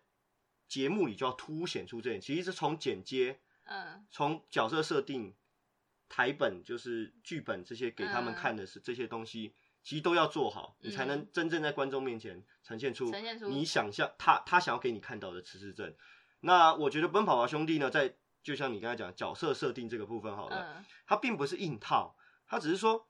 [0.67, 4.05] 节目里就要凸显出这点，其实是从剪接、嗯。
[4.11, 5.35] 从角色设定、
[6.09, 8.35] 台本就是剧本这些给他们嗯。
[8.35, 11.29] 看的是这些东西，其实都要做好，你才能嗯。
[11.31, 13.09] 真正在观众面前呈现出
[13.49, 15.95] 你想象他他想要给你看到的迟迟症。
[16.41, 20.85] 那我觉得《奔跑吧兄弟》呢，在就像你刚才讲角色设定这个部分好了，嗯。
[21.05, 22.15] 他并不是硬套，
[22.45, 23.09] 他只是说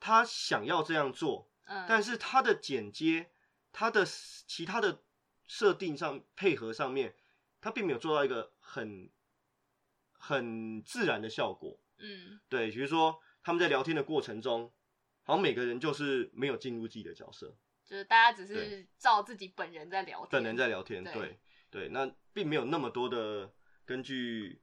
[0.00, 3.30] 他想要这样做，嗯，但是它的剪接、
[3.72, 5.04] 它的其他的
[5.46, 7.14] 设定上配合上面，
[7.60, 9.10] 它并没有做到一个很
[10.12, 11.80] 很自然的效果。
[11.98, 14.72] 嗯对，比如说他们在聊天的过程中，
[15.22, 21.02] 好像每个人就是没有进入自己的角色，就是大家只是照自己本人在聊天，本人在聊天。
[21.02, 23.52] 对对对，那并没有那么多的
[23.84, 24.62] 根据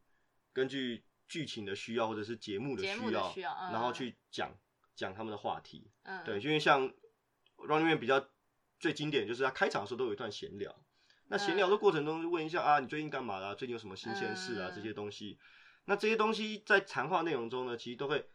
[0.53, 4.57] 根据剧情的需要或者是节目的需要，需要，嗯、然后去讲
[4.95, 5.91] 讲他们的话题。
[6.03, 6.23] 嗯。
[6.23, 6.91] 对，因为像
[7.57, 8.27] Running Man 比较
[8.79, 10.75] 最经典就是他开场的时候都有一段闲聊，
[11.27, 14.69] 那闲聊的过程中就问一下啊，你最近干嘛啦、最近有什么新鲜事啊？
[14.71, 15.39] 嗯这些东西，
[15.85, 18.29] 那这些东西在谈话内容中呢，其实都会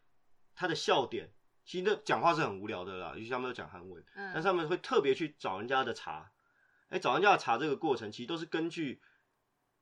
[0.55, 1.33] 他的笑点，
[1.65, 6.33] 其实那讲话是很无聊的啦，尤其他们都讲韩文，嗯，但是他们会特别去找人家的茬，
[6.89, 9.01] 哎、找人家的茬这个过程，其实都是根据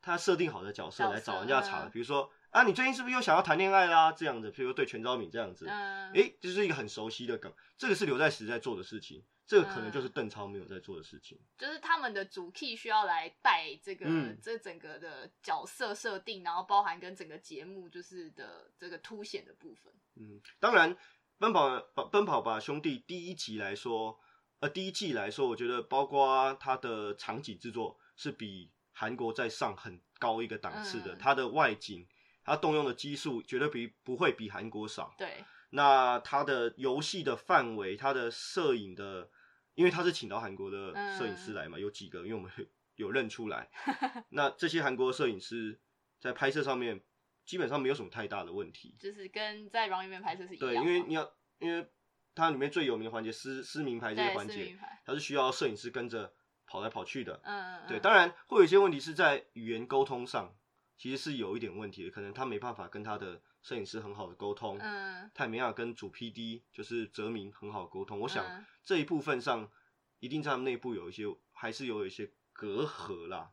[0.00, 1.90] 他设定好的角色来找人家茬的，嗯。
[1.90, 4.10] 比如说啊，你最近是不是又想要谈恋爱啦？
[4.12, 11.38] 这样子，譬如说对全昭敏这样子，嗯，诶，这是一个很熟悉的梗，这个是刘在石在做的事情，这个可能嗯就是邓超没有在做的事情。
[11.58, 19.92] 就是他们的主 key 需要来带这个、嗯这整个的角色设定，然后包含跟整个节目就是的这个凸显的部分。
[20.16, 20.96] 嗯，当然，
[21.38, 24.18] 奔跑吧奔跑吧兄弟第一集来说，
[24.60, 32.04] 呃，第一季来说，我觉得包括它的场景制作是比韩国在上很高一个档次的，嗯它的外景，
[32.48, 35.14] 它动用的基数绝对比不会比韩国少。
[35.18, 39.30] 对，那它的游戏的范围，它的摄影的，
[39.74, 42.64] 因为他是请到韩国的摄影师来嘛，有几个，因为我们有
[43.06, 43.68] 有认出来。
[44.30, 45.78] 那这些韩国摄影师
[46.20, 47.00] 在拍摄上面
[47.44, 48.96] 基本上没有什么太大的问题。
[48.98, 51.88] 就是跟在 Run 里面拍摄是一样对，因为你要，因为
[52.34, 56.32] 它里面最有名的环节撕撕名牌这些环节它是需要摄影师跟着
[56.66, 57.40] 跑来跑去的。
[57.44, 60.54] 嗯，对，嗯当然会有一些问题是在语言沟通上，
[60.98, 64.76] 其实是有一点问题的，可能他没办法跟他的摄影师很好的沟通。
[64.80, 68.18] 嗯他也没办法跟主 PD 就是泽明很好沟通。
[68.18, 69.70] 我想嗯这一部分上，
[70.18, 73.52] 一定在他们内部有一些还是有一些隔阂啦。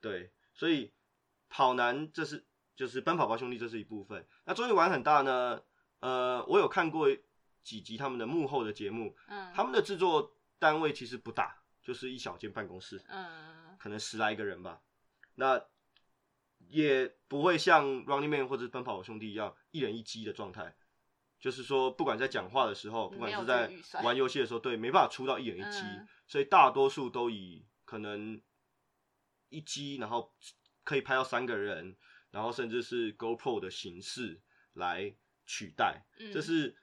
[0.00, 0.92] 对，所以
[1.48, 4.26] 跑男这是就是奔跑吧兄弟这是一部分。
[4.44, 5.62] 那综艺玩很大呢，
[6.00, 7.08] 呃，我有看过
[7.62, 14.80] 几集他们的幕后的节目，嗯，他们的制作单位其实不大，就是一小间办公室，嗯可能十来个人吧。
[15.34, 15.62] 那
[16.70, 20.74] 也不会像 Running Man 或者奔跑吧兄弟一样一人一机的状态，
[21.38, 23.70] 就是说不管在讲话的时候，不管是在
[24.02, 28.40] 玩游戏的时候，对，没办法出到一人一机，嗯所以大多数都以可能
[29.48, 30.32] 一机，然后
[30.84, 31.96] 可以拍到三个人，
[32.30, 34.40] 然后甚至是 GoPro 的形式
[34.74, 35.12] 来
[35.44, 36.76] 取代，嗯这是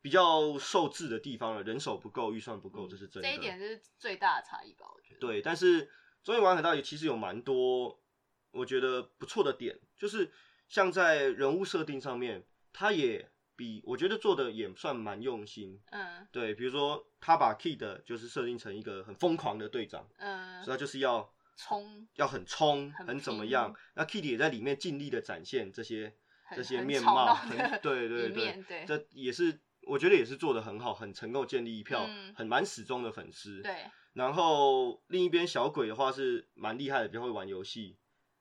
[0.00, 3.28] 比较受制的地方了，人手不够，预算不够，这是真的。
[3.28, 4.86] 这一点是最大的差异吧？
[4.92, 5.20] 我觉得。
[5.20, 5.88] 对，但是
[6.22, 8.02] 综艺玩很大也其实有蛮多
[8.52, 10.30] 我觉得不错的点，就是
[10.68, 15.80] 像在人物设定上面，他也比我觉得做的也算蛮用心。
[15.90, 23.74] 嗯对，比如说他把 Kid 就是设定成一个很疯狂的队长，嗯所以他就是要冲要很冲，很很怎么样。
[23.94, 26.14] 那 Kid 也在里面尽力的展现这些
[26.56, 27.38] 这些面貌，
[27.82, 33.60] 对对对，对这也是我觉得也是做的很好，很成功建立一票嗯很蛮始终的粉丝。
[33.62, 33.84] 对，
[34.14, 37.98] 然后另一边小鬼的话是蛮厉害的，比较会玩游戏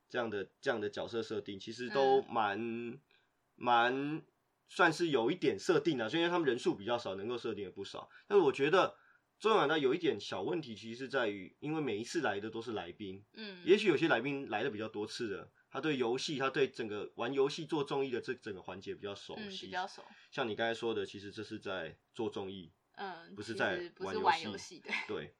[0.10, 3.00] 这样的这样的角色设定，其实都嗯蛮
[3.56, 4.22] 蛮、
[4.68, 8.10] 算是有一点设定的，虽然他们人数比较少，能够设定也不少。
[8.28, 8.98] 但是我觉得
[9.40, 19.68] 中晚呢有一点小问题，其实是在于，因为每一次来的都是来宾，嗯，也许有些来宾来的比较多次的，他对游戏，他对整个玩游戏做综艺的这整个环节比较熟嗯，悉。
[19.68, 25.34] 比较熟，像你刚才说的，其实这是在做综艺，嗯，不是在玩游戏 对，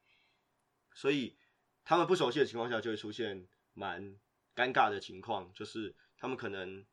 [0.94, 1.38] 所以
[1.84, 4.16] 他们不熟悉的情况下，就会出现蛮
[4.56, 6.86] 尴尬的情况，就是他们可能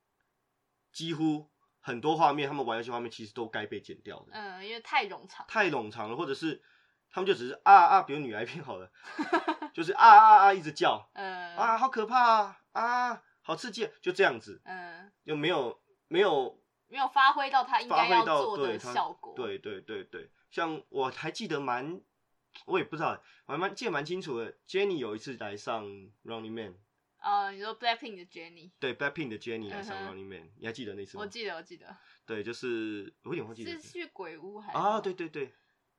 [0.92, 6.62] 几乎很多画面，他们玩游戏画面其实都该被剪掉的，嗯，因为太冗长，太冗长了，或者是
[7.10, 8.90] 他们就只是啊啊，比如女癌片好了，
[9.72, 11.08] 就是啊啊啊一直叫。
[11.14, 22.00] 嗯，啊，好可怕啊啊，好刺激，就这样子，嗯，又没有没有没有发挥到他应该要做的效果，，对对对对，像我还记得蛮，
[22.66, 24.52] 我也不知道，我还蛮记得蛮清楚的。
[24.68, 25.84] Jenny 有一次来上
[26.24, 26.74] Running Man，
[27.18, 30.14] 呃，你说 Blackpink 的 Jennie，对 Blackpink 的 Jenny 来上嗯哼。
[30.14, 31.22] Running Man，、你还记得那次吗？
[31.22, 31.96] 我记得我记得。
[32.24, 33.70] 对，就是我有点忘记了。
[33.72, 35.52] 是去鬼屋还是啊，对对对，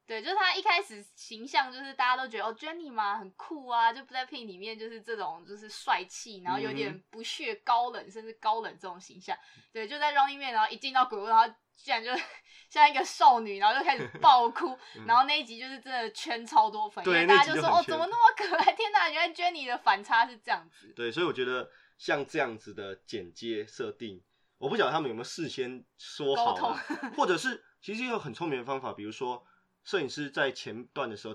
[0.05, 9.37] 对，就是他一开始形象就是大家都觉得哦，Jennie 嘛很酷啊，就 Blackpink 里面就是这种就是帅气，然后有嗯点不屑高冷，甚至高冷这种形象。
[9.73, 12.11] 对，就在 Running Man，然后一进到鬼屋，然后居然就
[12.69, 18.73] 像一个少女，然后就开始 爆哭，然后那一集就是真的圈超多粉，因为大家就说哦，怎么那么可爱？
[18.75, 20.91] 天哪，原来 Jennie 的反差是这样子。
[20.95, 24.21] 对，所以我觉得像这样子的剪接设定，
[24.57, 26.77] 我不晓得他们有没有事先说好
[27.15, 29.45] 或者是其实有很聪明的方法，比如说
[29.83, 31.33] 摄影师在前段的时候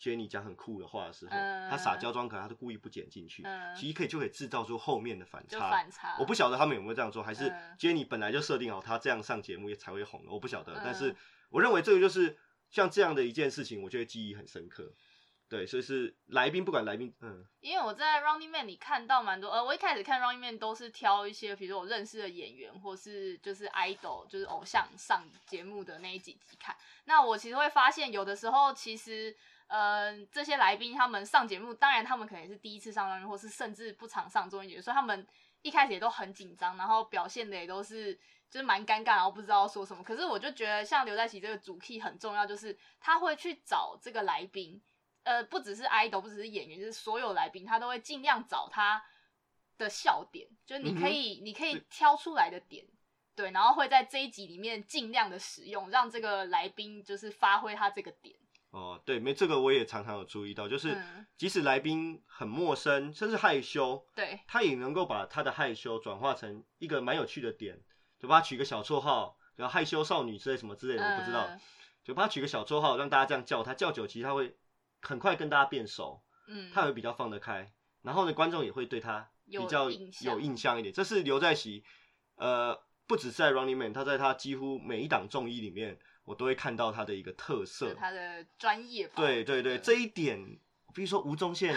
[0.00, 5.70] Jenny 讲很酷的话的时候，嗯他撒娇装可爱，他都故意不剪进去，嗯其实可以就可以制造出后面的反就差。
[5.70, 10.72] 反差，我不晓得他们有没有这样做，还是嗯 Jenny 本来就设定好他这样上节目也才会红的，我不晓得。
[10.74, 11.14] 嗯但是
[11.50, 12.38] 我认为这个就是
[12.70, 14.94] 像这样的一件事情，我觉得记忆很深刻。
[15.48, 26.76] 对，所以是来宾不管来宾，嗯，因为我在 Running Man 里看到蛮多，呃，我一开始看 Running Man 都是挑一些，比如说我认识的演员，或是就是 idol，就是偶像上节目的那一几集看。
[27.06, 29.36] 那我其实会发现，有的时候其实，
[29.70, 35.24] 呃，这些来宾他们上节目，当然他们可能也是第一次上或是甚至不常上综艺节目，所以他们
[35.62, 38.12] 一开始也都很紧张，然后表现的也都是
[38.50, 40.02] 就是蛮尴尬，然后不知道说什么。
[40.02, 44.82] 可是我就觉得，像刘在熙这个主 key 很重要，就是他会去找这个来宾。
[45.22, 49.04] 呃，不只是 idol，不只是演员，就是所有来宾，他都会尽量找他
[49.76, 52.86] 的笑点，就是你可以，你可以挑出来的点，
[53.36, 58.34] 对，然后会在这一集里面尽量的使用，让这个来宾就是发挥他这个点。
[58.70, 67.80] 哦，对，没这个我也常常有注意到，就是嗯即使来宾很陌生，甚至害羞，对，他也能够把他的害羞转化成一个蛮有趣的点，
[68.18, 71.60] 就把他取个小绰号，然后害羞少女之类什么之类的，我不知道，嗯
[72.02, 74.56] 就把他取个小绰号，让大家这样叫他，叫久其实他会
[75.02, 80.94] 很快跟大家变熟，嗯，他会比较放得开，然后呢，观众也会对他比较有印象一点。
[80.94, 81.84] 这是刘在熙，
[82.36, 85.98] 呃，不只是在 Running Man，他在他几乎每一档综艺里面，
[86.30, 87.92] 我都会看到他的一个特色。
[87.94, 89.14] 他的专业吧。
[89.16, 90.60] 对对对，这一点，
[90.94, 91.74] 比如说吴宗宪，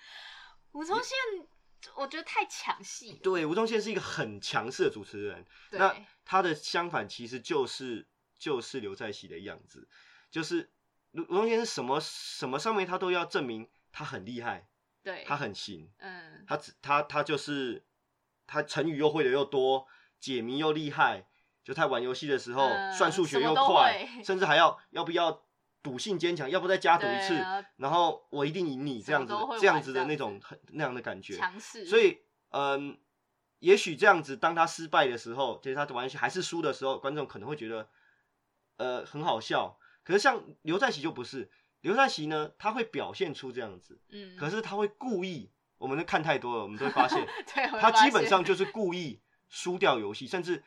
[0.72, 1.46] 吴宗宪，
[1.94, 3.20] 我觉得太抢戏。
[3.22, 9.86] 对，吴宗宪是一个很强势的主持人，那他的相反其实就是就是刘在熙的样子，
[10.30, 10.70] 就是
[11.10, 14.70] 吴吴宗宪是什么什么上面他都要证明他很厉害，
[15.02, 17.84] 对，他很行，嗯，他只他他就是
[18.46, 19.86] 他成语又会的又多，
[20.18, 21.26] 解谜又厉害，
[21.64, 25.42] 就他玩游戏的时候、嗯算数学又快， 甚至还要要不要
[25.82, 32.18] 赌性坚强，要不再加赌一次啊，然后我一定赢你这样子这样子的那种很 那样的感觉，强势，所以，
[32.50, 32.98] 嗯，
[33.58, 37.88] 也许这样子，当他失败的时候，就是他玩游戏还是输的时候，观众可能会觉得，
[38.76, 39.78] 呃，很好笑。
[40.04, 47.26] 可是像刘在熙就不是，刘在熙呢，他会表现出这样子，嗯，可是他会故意，我们看太多了，我们都会 发现，
[47.80, 50.62] 他基本上就是故意输掉游戏，甚至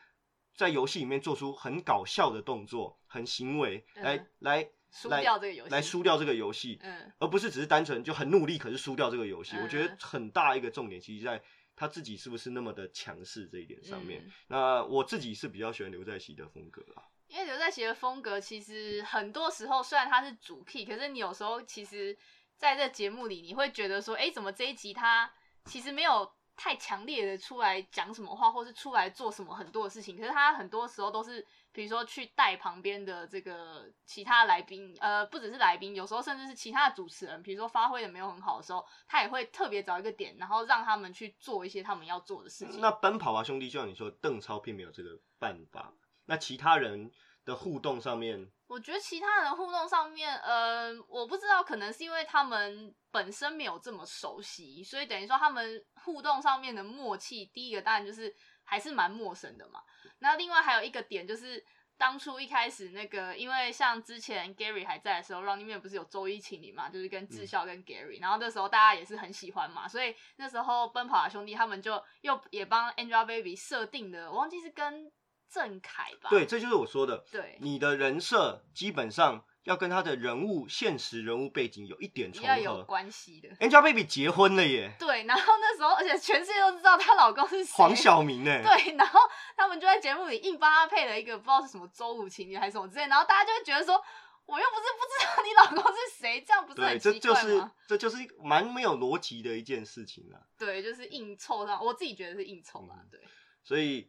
[0.56, 6.78] 在游戏里面做出很搞笑的动作、很行为，来嗯来输掉这个游戏，来输掉这个游戏。
[6.82, 9.56] 嗯，而不是只是单纯就很努力，可是输掉这个游戏。
[9.56, 11.42] 嗯我觉得很大一个重点，其实在
[11.76, 14.22] 他自己是不是那么的强势这一点上面。
[14.24, 17.02] 嗯那我自己是比较喜欢刘在熙的风格啦。
[17.28, 22.16] 因为刘在熙的风格其实很多时候虽然他是主 key，可是你有时候其实
[22.56, 25.30] 在这节目里，你会觉得说，哎，怎么这一集他
[25.64, 42.80] 其实没有太强烈的出来讲什么话，或是出来做什么很多的事情，可是他很多时候都是，比如说去带旁边的这个其他来宾，呃，不只是来宾，有时候甚至是其他的主持人，比如说发挥的没有很好的时候，他也会特别找一个点，然后让他们去做一些他们要做的事情。
[42.80, 45.92] 那奔跑吧兄弟，就像你说，邓超并没有这个办法。
[46.24, 47.12] 那其他人
[47.44, 59.80] 的互动上面，我觉得其他人互动上面，呃，我不知道，可能是因为他们本身没有这么熟悉，所以等于说他们互动上面的默契，第一个当然就是还是蛮陌生的嘛。
[60.18, 61.64] 那另外还有一个点就是，
[61.96, 75.10] 当初一开始那个，因为像之前 Gary 还在的时候，Running Man 不是有周一请你嘛，就是跟智孝跟 Gary，、然后那时候大家也是很喜欢嘛，所以那时候奔跑的兄弟他们就又也帮 Angelababy 设定的，我忘记是跟
[75.48, 76.28] 郑恺吧？
[76.30, 82.84] 对，这就是我说的，对，你的人设基本上要跟他的人物现实人物背景有一点重要有合。
[82.84, 83.48] 关系的。
[83.56, 87.72] Angelababy 结婚了耶，对，然后那时候，而且全世界都知道她老公是谁。
[87.74, 89.20] 黄晓明呢，对，然后
[89.56, 94.00] 他们就在节目里硬帮他配了一个不知道是什么周五情侣还是什么之类，然后大家就会觉得说，
[94.44, 97.72] 我又不是不知道你老公是谁，这样不是对，很这就奇怪吗？
[97.80, 100.38] 是这就是蛮没有逻辑的一件事情啊。
[100.56, 102.94] 对，就是硬凑上，我自己觉得是硬凑啦。
[103.00, 103.20] 嗯对，
[103.64, 104.08] 所以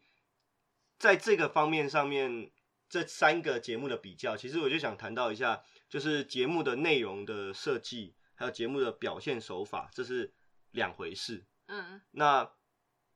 [0.97, 2.51] 在这个方面上面，
[2.89, 10.33] 这三个节目的比较，其实我就想谈到一下，就是节目的内容的设计，还有节目的表现手法，这是
[10.71, 11.45] 两回事。
[11.67, 12.51] 嗯，那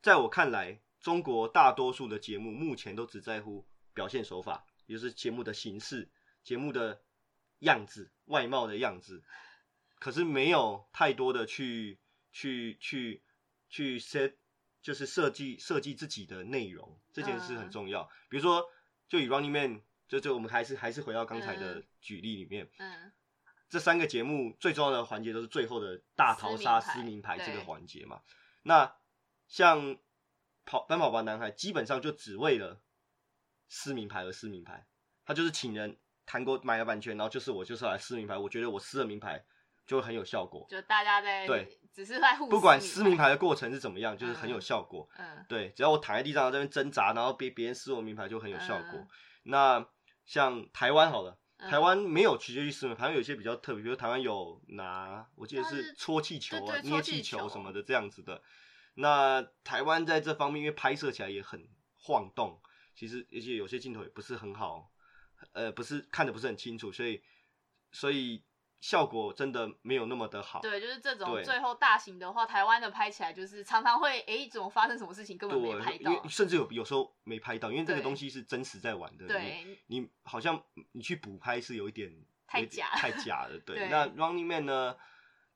[0.02, 6.10] 在我看来，中国大多数的节目目前都只在乎表现手法，也就是节目的形式、
[6.44, 7.02] 节目的
[7.60, 9.24] 样子、外貌的样子，
[10.00, 12.00] 可是没有太多的去
[12.32, 13.24] 去去
[13.70, 14.34] 去 set，
[14.82, 18.10] 就是设计设计自己的内容，这件事很重要。
[18.30, 18.66] 比如说，
[19.08, 21.88] 就以 Running Man，就就我们还是还是回到刚才的嗯。
[22.02, 23.12] 举例里面，嗯，
[23.70, 28.24] 这三个节目最重要的环节都是最后的大逃杀撕撕名牌名牌这个环节嘛。
[28.64, 28.96] 那
[29.48, 30.00] 像
[30.66, 32.82] 跑奔跑吧男孩，基本上就只为了
[33.68, 34.88] 撕名牌而撕名牌，
[35.24, 39.46] 他就是请人谈过买了版权，然后就是我就是要来撕名牌，我觉得我撕了名牌
[39.92, 45.10] 就很有效果，就大家在对，只是在互不管撕撕名牌的过程是怎么样，就是很有嗯效果。
[45.18, 49.00] 嗯对，只要我躺在地上在那边挣扎，然后别别人撕我名牌就很有效果。
[49.00, 49.08] 嗯
[49.44, 49.86] 那
[50.26, 51.32] 像台湾好了。
[51.32, 58.42] 嗯台湾没有直接去撕名牌，台湾有些比较特别，比如台湾有拿，我记得是搓气球啊、捏气球什么的这样子的。
[58.96, 61.70] 那台湾在这方面，因为拍摄起来也很
[62.00, 62.60] 晃动，
[62.96, 64.90] 其实而且有些镜头也不是很好，
[65.52, 67.22] 呃，不是看的不是很清楚，所以
[67.92, 68.44] 所以
[68.82, 70.60] 效果真的没有那么的好。
[70.60, 76.22] 对，就是这种对最后大型的话，台湾的拍起来就是常常会，诶，怎么发生什么事情根本没拍对，因到为。
[76.28, 79.24] 甚至有有时候没拍到，因为这个对东西是真实在玩的。
[79.24, 80.62] 你对，你好像
[80.92, 83.58] 你去补拍是有一点有一点太假太假了。
[83.60, 84.98] 对， 对那 Running Man 呢？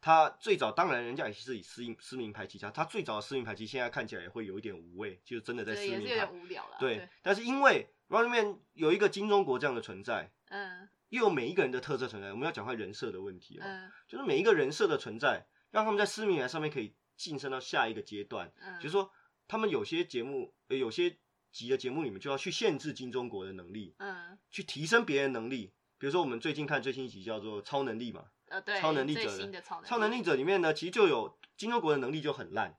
[0.01, 6.28] 他最早当然人家也是以私营私名牌起家，他最早的私名牌其实现在看起来也会有一点无味，就是真的在对，也是有。
[6.28, 6.78] 无聊了。
[6.80, 13.91] 对，，但是因为 Running Man 有一个金钟国这样的存在，嗯又有每一个人的特色存在，我们要讲回人设的问题哦，嗯。
[14.08, 18.51] 就是每一个人设的存在，让他们在撕名牌上面可以晋升到下一个阶段。
[18.58, 19.12] 嗯，就是说，
[19.47, 21.18] 他们有些节目，呃，有些
[21.51, 24.38] 集的节目里面就要去限制金钟国的能力，嗯。
[24.51, 25.74] 去提升别人能力。
[25.97, 29.47] 比如说，我们最近看最新一集叫做《超能力》嘛，呃对，超能力者的。
[29.47, 32.78] 的超能超能力者里面呢，其实就有金钟国的能力就很烂，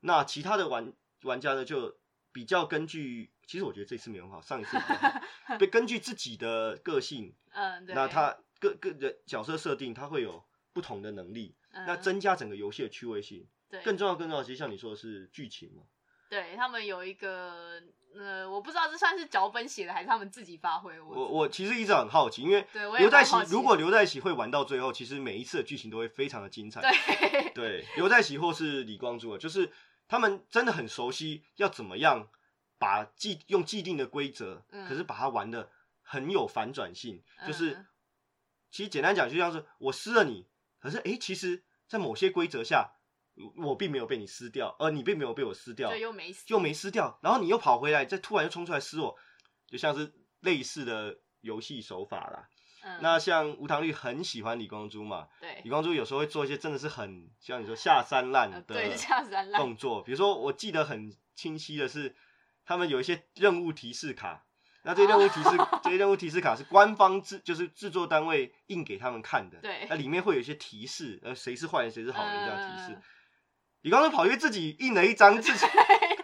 [0.00, 1.98] 那其他的玩玩家呢就
[2.32, 5.20] 比较根据，其实我觉得这次没有很好，上一次比较好，
[5.58, 13.46] 被根据自己的个性， 嗯对，那他各个人角色设定，他会有不同的能力，那嗯增加整个游戏的趣味性。
[13.70, 15.82] 对更重要、更重要，其实像你说的是剧情嘛，
[16.30, 17.82] 对他们有一个
[18.16, 20.98] 呃，我不知道这算是脚本写的还是他们自己发挥。
[20.98, 26.80] 我我我其实一直很好奇，因为对我也刘在熙蛮好奇如果刘在熙会玩到最后，其实每一次的剧情都会非常的精彩。
[26.80, 29.70] 对对，刘在熙或是李光洙啊，就是
[30.08, 32.28] 他们真的很熟悉要怎么样
[32.78, 35.70] 把既用既定的规则，嗯可是把它玩的
[36.02, 37.22] 很有反转性。
[37.46, 37.86] 就是嗯
[38.70, 40.46] 其实简单讲，就像是我撕了你，
[40.78, 42.92] 可是诶，其实在某些规则下，
[43.56, 49.16] 我并没有被你撕掉，而你并没有被我撕掉就，又没死又没撕掉，然后你又跑回来，再突然又冲出来撕我，
[49.66, 52.48] 就像是类似的游戏手法啦。
[52.82, 52.98] 嗯。
[53.00, 55.60] 那像吴唐绿很喜欢李光洙嘛，对。
[55.64, 59.60] 李光洙有时候会做一些真的是很像你说下三滥的呃对下三滥。
[59.60, 62.14] 动作，比如说我记得很清晰的是，
[62.64, 64.44] 他们有一些任务提示卡，
[64.84, 65.50] 那这些任务提示、
[65.82, 69.86] 这些任务提示卡是官方制就是制作单位印给他们看的，对。
[69.88, 72.92] 那里面会有一些提示，呃，谁是坏人谁是好人这样提示。
[72.92, 73.02] 嗯。
[73.82, 75.64] 李光洙跑去自己印了一张自己，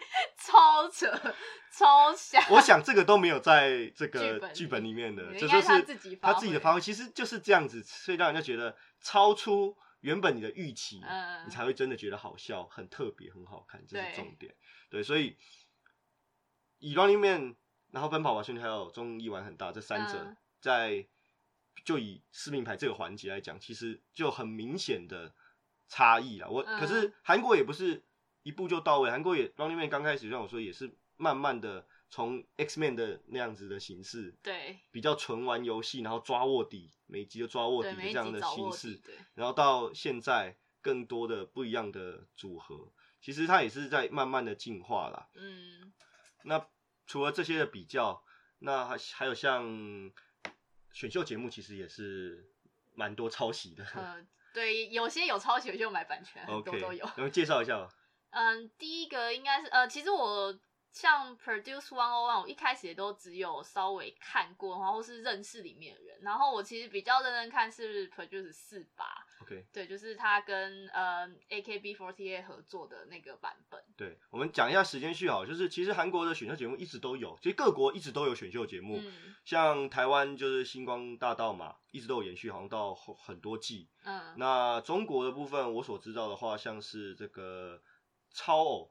[0.55, 1.35] 超扯
[1.73, 14.55] 超瞎，我想这个都没有在这个剧本里面的，这就是他自己他自己的发挥，其实就是这样子，所以让人家觉得超出原本你的预期，嗯你才会真的觉得好笑、很特别、很好看，这是重点。
[14.89, 15.37] 对，所以
[16.79, 17.57] 以 Running Man，
[17.91, 20.37] 然后奔跑吧兄弟还有综艺玩很大这三者嗯。
[20.61, 21.07] 在
[21.85, 25.35] 就以撕名牌这个环节来讲，其实就很明显的
[25.89, 26.49] 差异了。
[26.49, 26.79] 我、嗯。
[26.79, 28.03] 可是韩国也不是
[28.45, 39.01] 一步就到位，韩国也 Running Man 刚开始像我说也是慢慢的从 X Man 的那样子的形式，对比较纯玩游戏，然后抓卧底，每一集就抓卧底的这样的形式
[39.35, 45.29] 然后到现在更多的不一样的组合，其实它也是在慢慢的进化啦。
[45.35, 45.93] 嗯
[46.45, 46.65] 那
[47.07, 48.23] 除了这些的比较，
[48.59, 49.65] 那还还有像
[50.93, 52.51] 选秀节目，其实也是
[52.95, 53.85] 蛮多抄袭的。
[53.95, 57.09] 呃，对，有些有抄袭，有些有买版权，很多 OK，都有。
[57.17, 57.89] 能介绍一下吗？
[58.35, 60.53] 嗯，第一个应该是呃，其实我
[60.93, 66.19] 像 Produce One O One，我一开始也都只有稍微看过，然后是认识里面的人。
[66.23, 69.05] 然后我其实比较认真看是 Produce 四八
[69.43, 73.83] ，OK，对，就是他跟呃 AKB48 合作的那个版本。
[73.97, 83.91] 对，我们讲一下时间序好，就是其实韩国的选秀节目一直都有，其实各国一直都有选秀节目，嗯像台湾就是星光大道嘛，一直都有延续，好像到后很多季。
[84.05, 87.79] 嗯，那中国的部分，我所知道的话，像是这个
[88.35, 88.91] 超偶，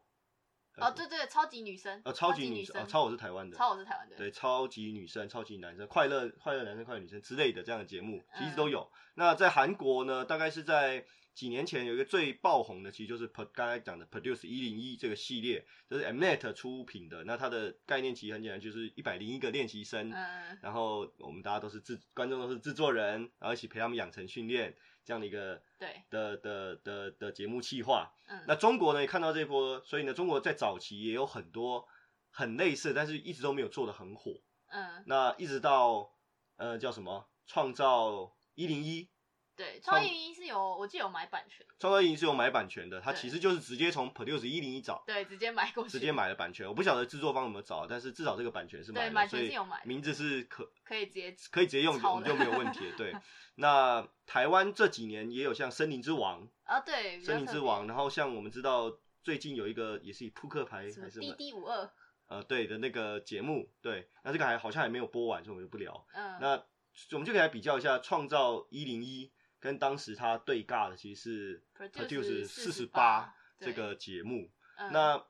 [0.78, 8.92] 哦，对对，超级女生，呃，超级级女生，哦，超我是台湾的，超我是台湾的，对，超级女生、超级男生、快乐快乐男生、快乐女生之类的这样的节目，其实都嗯有。
[9.16, 17.24] 那在韩国呢，大概是在几年前有一个最爆红的，其实就是 Pro- 刚才讲的 Produce 一零一这个系列，就是 Mnet 出品的。
[17.24, 28.14] 那它的概念其实很简单，就是一百零一个练习生，嗯，然后我们大家都是制观众都是制作人，然后一起陪他们养成训练这样的一个对，的的的的节目企划。
[28.28, 31.88] 嗯，那中国呢也看到这波，所以呢，中国在早期也有很多
[32.32, 34.32] 很类似，但是一直都没有做的很火。
[34.68, 36.12] 嗯，那一直到
[36.56, 39.10] 呃叫什么创造一零一，
[39.56, 45.04] 对，创超一是有，我记得有买版权，创造一零是有买版权的，它其实就是直接从 Produce 一零一找。
[45.06, 52.98] 对，直接买过去，直接买了版权，我不晓得制作方有没有找，但是至少这个版权是买的，对版权所以是有买的名字是可可以直接可以直接用，抄我们就没有问题了。
[52.98, 53.14] 对，
[53.56, 61.90] 那台湾这几年也有像《森林之王》，啊，对，《森林之王》，然后像我们知道最近有一个也是以扑克牌什么还是什 D 么 D 五二，
[62.28, 66.08] 呃对的那个节目，对，那这个还好像还没有播完，所以我们就不聊。
[66.14, 66.64] 嗯，那
[67.12, 69.28] 我们就可以来比较一下《创造一零一》
[69.64, 74.52] 跟当时他对尬的其实是 Produce 四十八对这个节目。
[74.78, 75.18] 嗯那《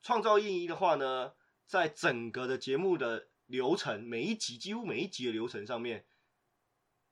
[0.00, 1.34] 创造一零一》的话呢，
[1.66, 6.06] 在整个的节目的流程，每一集几乎每一集的流程上面，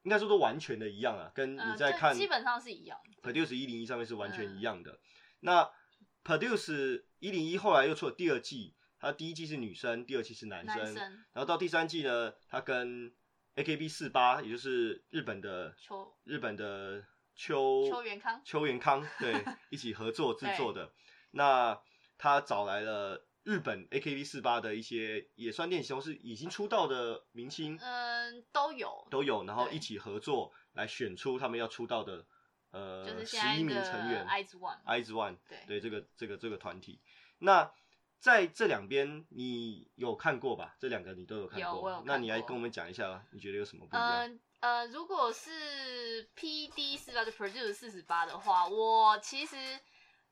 [0.04, 4.98] 应该说都完全的一样啊，跟你在看基本上是一样的 Produce 一零一上面是完全嗯一样的。
[5.40, 5.70] 那
[6.24, 10.96] Produce 一零一后来又出了第二季，它第一季是女生，第二季是男生，男生
[11.34, 13.12] 然后到第三季呢，它跟
[13.56, 20.92] AKB 四八，也就是日本的秋日本的秋秋元康秋元康对一起合作制作的。
[21.32, 21.78] 那
[22.16, 32.24] 他找来了日本 AKB 四八的一些也算练习生，是已经出道的明星嗯都有，都有，然后一起合作来选出他们要出道的
[32.70, 37.00] 呃就是十一名成员 i z One，i z One 对对这个这个这个团体。
[37.38, 37.72] 那
[38.22, 40.76] 在这两边你有看过吧？
[40.78, 44.08] 这两个你都有看过，有我有看过那你来跟我们讲一下，你觉得有什么不一样？
[44.08, 49.56] 呃呃，如果是 P D 四八就 Produce 四十八的话，我其实，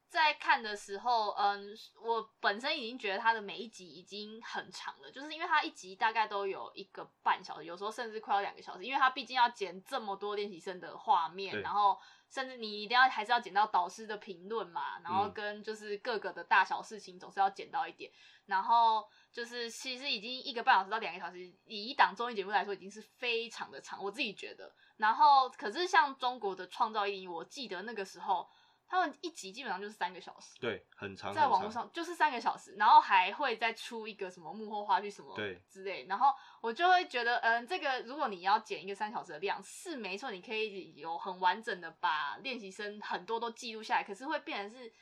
[0.09, 11.99] 在看的时候，嗯，我本身已经觉得它的每一集已经很长了，就是因为它一集大概都有一个半小时，有时候甚至快要两个小时，因为它毕竟要剪这么多练习生的画面，然后
[12.31, 18.11] 甚至你一定要还是要剪到导师的评论嘛，然后嗯跟就是各个的大小事情总是要剪到一点，
[18.47, 24.73] 然后就是其实已经一个半小时到两个小时，以一档综艺节目来说，已经是非常的长，我自己觉得。
[24.97, 28.49] 然后可是像中国的创造一零一，我记得那个时候
[28.91, 30.59] 他们一集基本上就是三个小时。
[30.59, 44.93] 对，很长，在网络上就是三个小时，然后还会再出一个什么幕后花絮什么对之类，然后我就会觉得，嗯，这个如果你要剪一个三小时的量，是没错，你可以有很完整的把练习生很多都记录下来，可是会变成是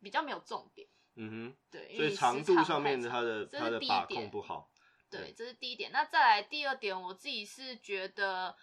[0.00, 4.68] 比较没有重点，嗯哼对，哼，所以长度上面的它的这是第一它的把控点不好，
[5.08, 5.92] 对，这是第一点。
[5.92, 8.56] 那再来第二点，我自己是觉得，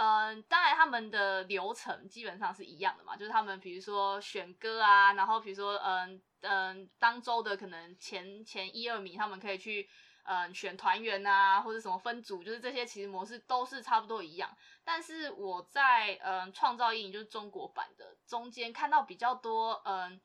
[0.00, 9.88] 嗯、当然他们的流程基本上是一样的嘛，就是他们比如说选歌啊，然后比如说嗯嗯、当周的可能前前一二名，他们可以去。
[10.30, 14.54] 嗯，选团员啊，或者什么分组，就是这些其实模式都是差不多一样。
[14.84, 20.20] 但是我在嗯创造营就是中国版的中间看到比较多嗯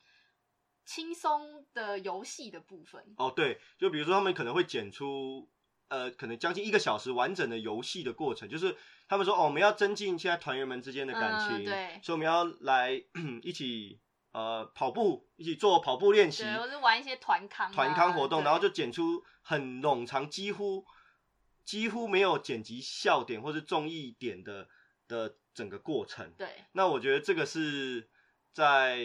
[0.84, 5.50] 轻松的游戏的部分，哦，对，就比如说他们可能会剪出
[5.88, 8.76] 呃，可能将近一个小时完整的游戏的过程，就是
[9.08, 12.00] 他们说哦，我们要增进现在团员们之间的感情，嗯对。
[12.02, 12.92] 所以我们要来
[13.42, 14.00] 一起
[14.32, 20.86] 呃跑步，一起做跑步练习，对，或是玩一些团康、啊、团康活动，然后就剪出很冗长，几乎
[21.64, 24.68] 几乎没有剪辑笑点或是综艺点的
[25.08, 26.34] 的整个过程。
[26.38, 26.48] 对。
[26.72, 28.10] 那我觉得这个是
[28.52, 29.00] 在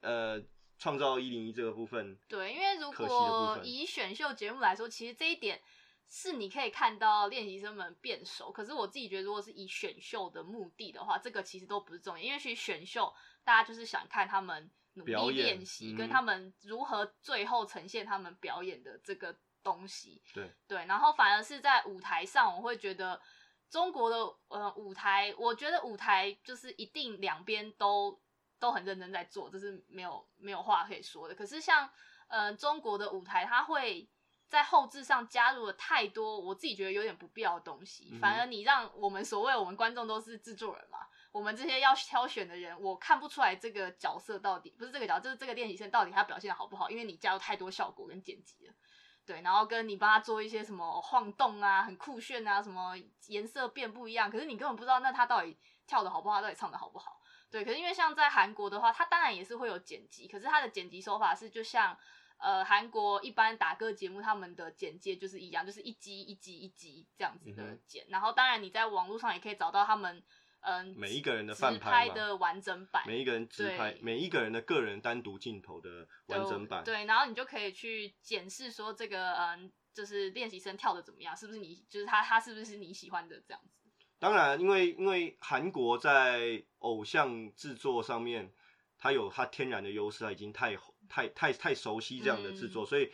[0.00, 0.42] 呃
[0.78, 5.60] 创造一零一这个部分，对，因为如果以选秀节目来说，其实这一点
[6.08, 8.52] 是你可以看到练习生们变熟。
[8.52, 13.12] 可是我自己觉得，如果是以选秀的目的的话，这个其实都不是重点，因为其实选秀
[13.44, 20.22] 大家就是想看他们努力练习，嗯跟他们如何最后呈现他们表演的这个东西。
[20.32, 23.20] 对对，然后反而是在舞台上，我会觉得
[23.68, 24.16] 中国的
[24.48, 28.20] 呃舞台，我觉得舞台就是一定两边都
[28.60, 31.34] 都很认真在做，这是没有没有话可以说的。
[31.34, 31.90] 可是像
[32.28, 34.08] 呃中国的舞台，它会
[34.48, 40.98] 在后置上加入了太多我自己觉得有点不必要的东西，嗯反而你让我们所谓我们观众都是制作人嘛，
[41.32, 48.74] 我们这些要挑选的人，我看不出来这个角色到底不是这个角，就是这个练习生到底他表现的好不好，因为你加入太多效果跟剪辑了。
[49.24, 52.94] 对，然后跟你帮他做一些什么晃动啊，很酷炫啊，什么
[53.26, 57.20] 颜色变不一样，可是你根本不知道那他到底跳的好不好，到底唱的好不好。
[57.50, 61.98] 对，可是因为像在韩国的话，他当然也是会有剪辑，可是他的剪辑手法是就像
[62.38, 68.06] 呃韩国一般打歌节目他们的简介就是一样，就是一集一集一集这样子的剪。
[68.08, 70.22] 然后当然你在网络上也可以找到他们
[70.60, 76.82] 嗯、每一个人的直翻拍的完整版，每一个人直拍，每一个人的个人单独镜头的完整版。
[76.82, 83.70] 对，然后你就可以去检视说这个嗯，就是练习生跳的怎么样，是不是你就是他他是不是你喜欢的这样子？
[84.18, 88.52] 当然，因为因为韩国在偶像制作上面，
[88.98, 90.76] 它有它天然的优势，它已经太
[91.08, 92.86] 太太太熟悉这样的制作，嗯。
[92.86, 93.10] 所以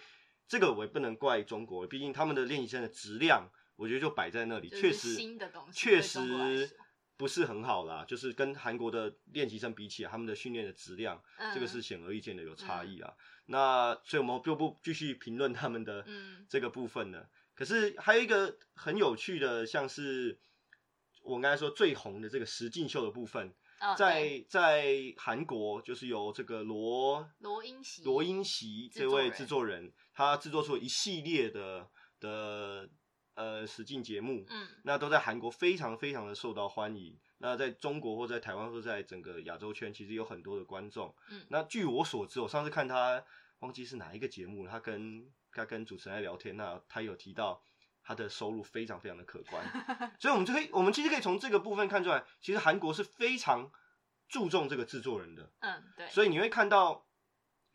[0.49, 6.71] 这个我也不能怪中国，毕竟他们的练习生的质量，我觉得就摆在那里，确实新的东西确实
[7.17, 11.55] 不是很好啦，就是跟韩国的练习生比起来，他们的训练的质量，嗯。
[11.55, 13.13] 这个是显而易见的有差异啊。
[13.47, 16.45] 那所以我们就不继续评论他们的嗯。
[16.49, 17.29] 这个部分了。
[17.55, 20.39] 可是还有一个很有趣的，像是
[21.23, 32.89] 我刚才说最红的这个实境秀的部分，哦对在在韩国就是由这个罗罗英熙罗英熙制作人这位制作人，他制作出一系列的的
[33.35, 37.19] 呃实境节目，嗯那都在韩国非常非常的受到欢迎。
[37.39, 41.13] 那在中国或在台湾或在整个亚洲圈，其实有很多的观众。
[41.31, 43.25] 嗯那据我所知，我上次看他
[43.59, 47.61] 忘记是哪一个节目，他跟他跟主持人在聊天，那他有提到
[48.05, 49.65] 他的收入非常非常的可观，
[50.19, 53.71] 所以我们就可以，我们其实可以从这个部分看出来，其实韩国是非常
[54.29, 55.53] 注重这个制作人的。
[55.61, 57.07] 嗯对，所以你会看到，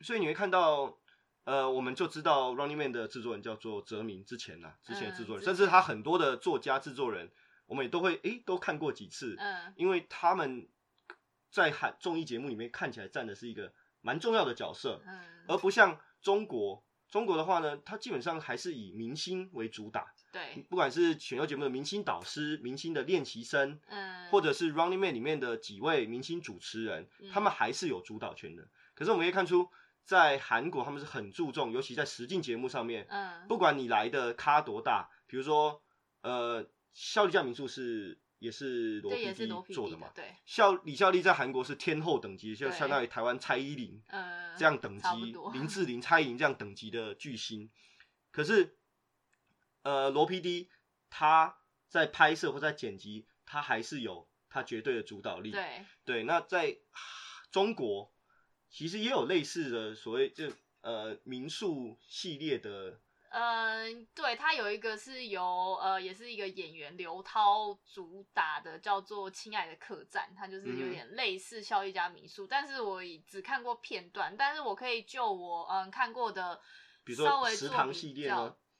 [0.01, 0.97] 所以你会看到，
[1.45, 7.31] 呃，我们就知道 Running Man 的制作人叫做泽明，之前呐，之前的制作人，嗯甚至他很多的作家制作人，
[7.65, 10.67] 我们也都会诶都看过几次，嗯因为他们
[11.49, 16.83] 在韩综艺节目里面看起来占的是一个蛮重要的角色，嗯而不像中国。
[17.09, 20.65] 中国的话呢，它基本上还是以明星为主打，对。
[20.69, 24.29] 不管是选秀节目的明星导师、明星的练习生，嗯。
[24.29, 27.31] 或者是 Running Man 里面的几位明星主持人，嗯。
[27.31, 28.67] 他们还是有主导权的。
[28.93, 29.69] 可是我们可以看出，
[30.03, 33.47] 在韩国他们是很注重，尤其在实境节目上面，嗯。
[33.47, 35.81] 不管你来的咖多大，比如说
[36.23, 45.07] 呃，效力酱民宿是也是罗也是 PD 罗 PD 做的嘛，对效李孝利在韩国是天后等级，就相当于台湾蔡依林嗯这样等级
[45.53, 47.69] 林志玲、蔡依林这样等级的巨星。
[48.31, 48.77] 可是，
[49.81, 50.67] 呃，罗 PD
[51.09, 51.57] 他
[51.87, 55.49] 在拍摄或在剪辑，他还是有他绝对的主导力。
[55.51, 56.99] 对对，那在啊
[57.49, 58.13] 中国
[58.69, 76.59] 其实也有类似的所谓就呃民宿系列的，嗯，对，他有一个是由呃，也是一个演员刘涛主打的，叫做《亲爱的客栈》，它就是有嗯点类似《笑一家民宿》但是我只看过片段，但是我可以就我嗯看过的
[77.03, 78.29] 比如说食稍微做比堂系列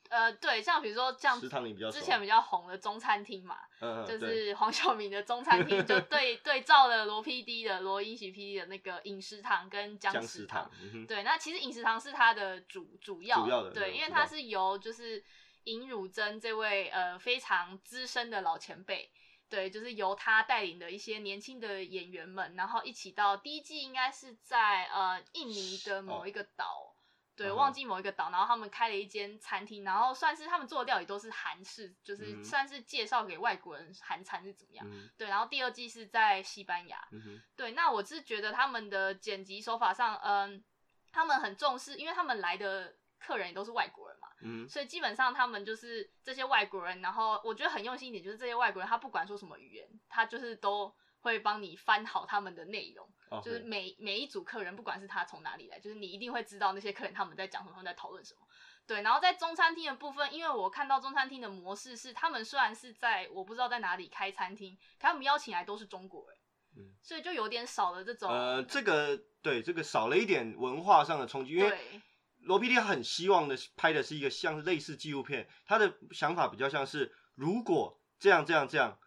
[0.10, 3.58] 呃，对，像比如说像食堂你比较之前比较红的中餐厅嘛，
[4.05, 10.70] 就是黄晓明的中餐厅，就对 对照了罗 PD 的罗英喜 PD 的那个饮食堂跟姜姜食堂
[11.05, 15.24] 对，那其实饮食堂是它的主主要主要的对，因为它是由就是
[15.66, 19.12] 尹汝贞这位呃非常资深的老前辈，
[19.49, 26.93] 对，就是由他带领的一些年轻的演员们，然后一起到第一季应该是在呃印尼的某一个岛。
[27.38, 34.85] 对，忘记某一个岛，然后他们开了一间餐厅，然后算是他们做的料理都是韩式，就是嗯算是介绍给外国人韩餐是怎么样。
[34.89, 40.63] 嗯对，然后第二季是在西班牙，嗯，对，那我是觉得他们的剪辑手法上，嗯，
[41.11, 58.41] 他们很重视，因为他们来的客人也都是外国人嘛，嗯所以基本上他们就是这些外国人，然后我觉得很用心一点，就是这些外国人他不管说什么语言，他就是都会帮你翻好他们的内容，哼，就是每每一组客人，不管是他从哪里来，就是你一定会知道那些客人他们在讲什么，他们在讨论什么。
[58.86, 66.38] 对，然后在中餐厅的部分，因为我看到中餐厅的模式是，他们虽然是在我不知道在哪里开餐厅，可他们邀请来都是中国人，
[66.78, 72.01] 嗯所以就有点少了这种呃，这个对这个少了一点文化上的冲击，因为对
[72.43, 78.97] 罗 PD 很希望的是拍的是一个像类似纪录片，他的想法比较像是如果这样这样这样，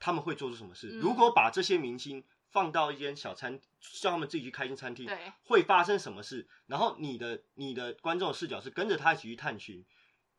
[0.00, 0.88] 他们会做出什么事？
[0.88, 3.60] 嗯如果把这些明星放到一间小餐，
[4.00, 6.48] 叫他们自己去开一间餐厅，对会发生什么事？
[6.66, 9.84] 然后你的你的观众的视角是跟着他一起去探寻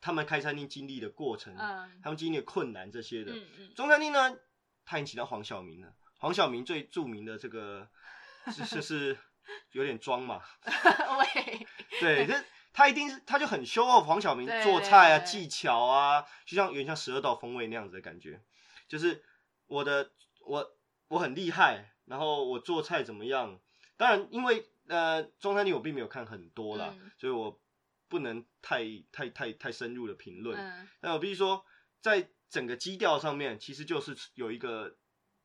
[0.02, 3.32] 他们开餐厅经历的过程，嗯他们经历的困难这些的。
[3.32, 4.36] 嗯嗯，中餐厅呢，
[4.84, 5.94] 他已经请到黄晓明了。
[6.18, 7.88] 黄晓明最著名的这个
[8.52, 9.18] 是是是
[9.72, 11.68] 有点装嘛， 喂，
[12.00, 12.44] 对，这
[12.74, 18.42] 他一定是他就很 show off 黄晓明做菜啊、技巧啊，就像有点像十二道风味那样子的感觉，
[18.88, 19.24] 就是
[19.72, 20.12] 我的
[20.46, 23.58] 我我很厉害，然后我做菜怎么样？
[23.96, 27.58] 当然，因为呃中餐厅我并没有看很多啦，嗯所以我
[28.10, 30.60] 不能太太太太深入的评论。
[30.60, 31.64] 嗯那我必须说，
[32.02, 34.98] 在整个基调上面，其实就是有一个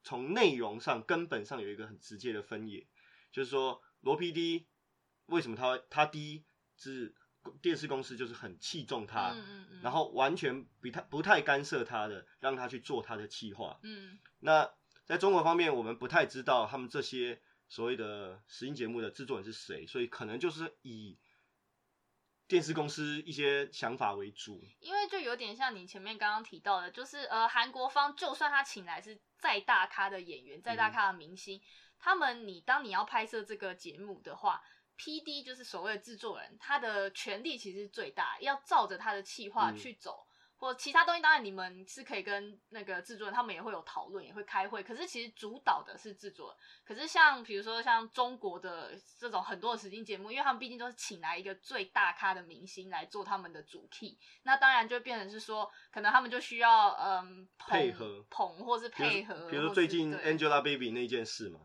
[0.02, 2.84] 从内容上根本上有一个很直接的分野，
[3.30, 4.64] 就是说罗 PD
[5.26, 6.44] 为什么他他第一
[6.76, 7.14] 是
[7.60, 13.78] 电视公司就是很器重他，嗯嗯嗯，然后完全不太不太干涉他的，让他去做他的企划。
[13.82, 14.70] 嗯那
[15.04, 21.18] 在中国方面，我们不太知道他们这些所谓的实境节目的制作人是谁，所以可能就是以
[22.48, 24.62] 电视公司一些想法为主。
[24.80, 31.60] 因为就有点像你前面刚刚提到的，就是呃，韩国方就算他请来是再大咖的演员、再大咖的明星，
[31.98, 34.62] 他们你当你要拍摄这个节目的话
[34.96, 40.26] ，P D 就是所谓的制作人，他的权力其实是最大，要照着他的企划嗯去走。
[40.58, 44.82] 或其他东西，当然你们是可以跟那个制作人，他们也会有讨论，也会开会。
[44.82, 46.56] 可是其实主导的是制作人。
[46.82, 61.60] 可是像比如说像中国的这种很多的实境节目，因为他们毕竟都是请来一个最大咖的明星来做他们的主 key，那当然就变成是说，可能他们就需要嗯捧配合捧或是配合，比如说最近 Angelababy 那件事嘛，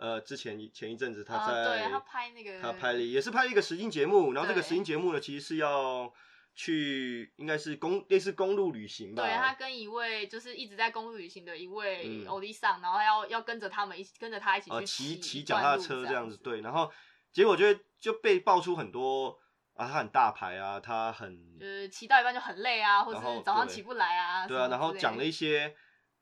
[0.00, 6.12] 呃，之前一前一阵子她啊在、对他拍那个他拍了也是拍了一个实境节目，然后这个对实境节目呢，其实是要
[6.54, 12.26] 去应该是公类似公路旅行吧，对他跟一位就是一直在公路旅行的一位嗯。
[12.26, 16.90] 欧丽桑，然后要要跟着他们一起跟着他一起呃去骑骑脚踏车这样子，对，然后
[17.32, 17.66] 结果就
[17.98, 19.38] 就被爆出很多
[19.74, 25.76] 啊，他很大牌啊，他很就是骑到一半就很累啊，或者是早上起不来啊，对啊，然后讲了一些些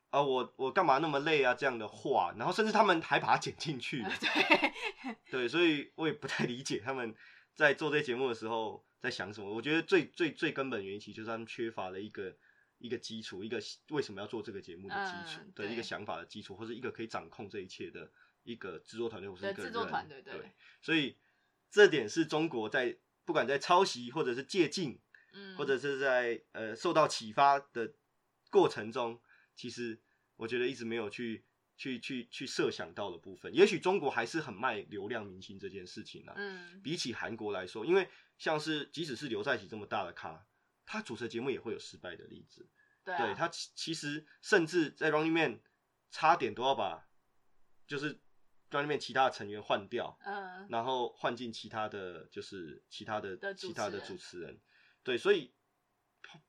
[0.09, 7.15] 啊我我干嘛那么累啊这样的话，然后甚至他们还把它剪进去了， 对， 对，所以我也不太理解他们
[7.53, 9.53] 在做这些节目的时候在想什么。
[9.53, 12.35] 我觉得最最最根本原因，其实就是他们缺乏了一个
[12.79, 18.09] 一个基础，一个为什么要做这个节目的基础、的一个想法的基础，或者一个可以掌控这一切的
[18.43, 20.51] 一个制作团队或是一个制作人团队对对，
[20.81, 21.17] 所以
[21.69, 24.97] 这点是中国在不管在抄袭或者是借鉴，
[25.33, 27.93] 嗯，或者是在呃受到启发的
[28.49, 29.21] 过程中，
[29.59, 29.99] 其实
[30.37, 31.43] 我觉得一直没有去
[31.75, 33.53] 去去去设想到的部分。
[33.53, 40.47] 也许中国还是很卖流量明星这件事情啊，嗯比起韩国来说，因为像是即使是刘在熙这么大的咖，
[40.85, 42.69] 他主持的节目也会有失败的例子。
[43.03, 45.59] 对啊对他其其实甚至在 Running Man
[46.09, 47.09] 差点都要把
[47.85, 48.17] 就是
[48.69, 54.57] Running Man 其他的成员换掉，嗯然后换进其他的就是其他的的其他的主持人，
[55.03, 55.53] 对，所以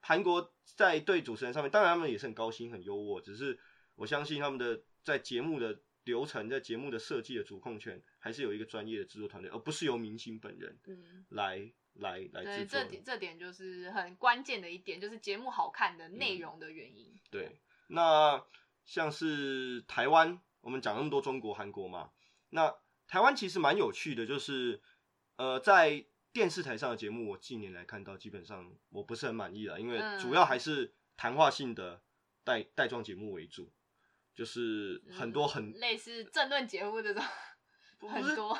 [0.01, 3.59] 韩国在对主持人上面，当然他们也是很高薪很优渥，只是
[3.95, 11.24] 我相信他们的在节目的流程、在节目的设计的主控权，还是有一个专业的制作团队，而不是由明星本人嗯。
[11.31, 12.89] 来来来对，制作这。
[12.89, 17.12] 点这点就是很关键的一点，就是节目好看的内容的原因。
[17.31, 18.43] 对，那
[18.85, 22.11] 像是台湾，我们讲那么多中国、韩国嘛，
[22.51, 22.74] 那
[23.07, 24.81] 台湾其实蛮有趣的，就是
[25.37, 32.01] 呃，在电视台上的节目，我近年来看到，基本上我不是很满意了，因为嗯主要还是谈话性的
[32.45, 33.72] 带带状节目为主，
[34.35, 37.22] 就是很多很类似政论节目这种
[38.09, 38.59] 很多，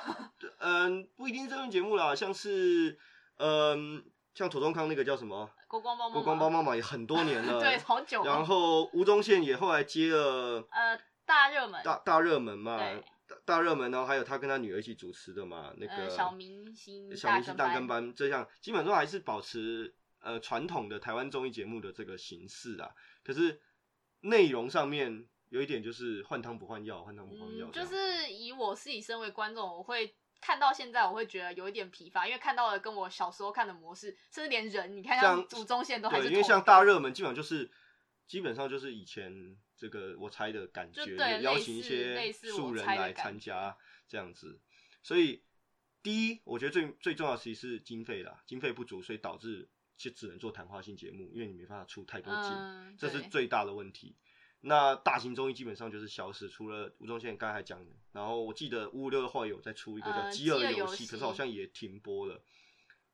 [0.59, 2.99] 嗯，不一定是这种节目啦，像是
[3.39, 4.05] 嗯，
[4.35, 8.23] 像左宗康那个叫什么国光帮《国光帮帮忙》也很多年了， 对，好久。
[8.23, 22.91] 然后吴宗宪也后来接了呃，大热门，大大热门嘛对，大大热门，然后还有他跟他女儿一起主持的嘛，那呃，个小明星小明星大跟班，这样基本上还是保持呃传统的台湾综艺节目的这个形式啊。
[23.23, 23.61] 可是
[24.23, 37.71] 内容上面有一点就是换汤不换药，换汤不换药嗯，就是以我自己身为观众，我会看到现在，我会觉得有一点疲乏，因为看到了跟我小时候看的模式，甚至连人，你看像像祖宗宪都还是对，因为像大热门基本上就是
[38.27, 43.75] 基本上就是以前这个我猜的感觉，邀请一些素人来参加
[44.07, 44.61] 这样子，
[45.03, 45.43] 所以
[46.03, 49.67] 第一，我觉得最最重要的其实是经费啦，经费不足，所以导致
[49.97, 54.15] 就只能做谈话性节目，因为你没办法出太多金，嗯，这是最大的问题。
[54.61, 62.45] 那大型综艺基本上就是消失，除了吴宗宪刚才还讲的，然后我记得五五六的话有在出一个叫《呃饥饿游戏》，可是好像也停播了，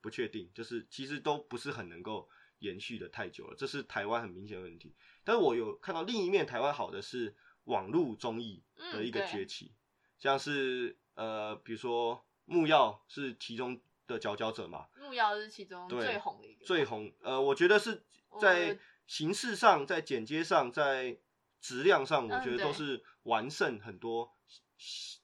[0.00, 4.92] 不确定，就是其实都不是很能够延续的太久了，这是台湾很明显的问题。
[5.26, 8.62] 但是我有看到另一面，台湾好的是网络综艺
[8.92, 9.74] 的一个崛起，
[10.16, 14.86] 像是呃，比如说木曜是其中的佼佼者嘛。
[14.96, 18.04] 木曜是其中最红的一个，最红，呃，我觉得是
[18.40, 21.18] 在形式上、在剪接上、在
[21.60, 24.32] 质量上，我嗯觉得都是完胜很多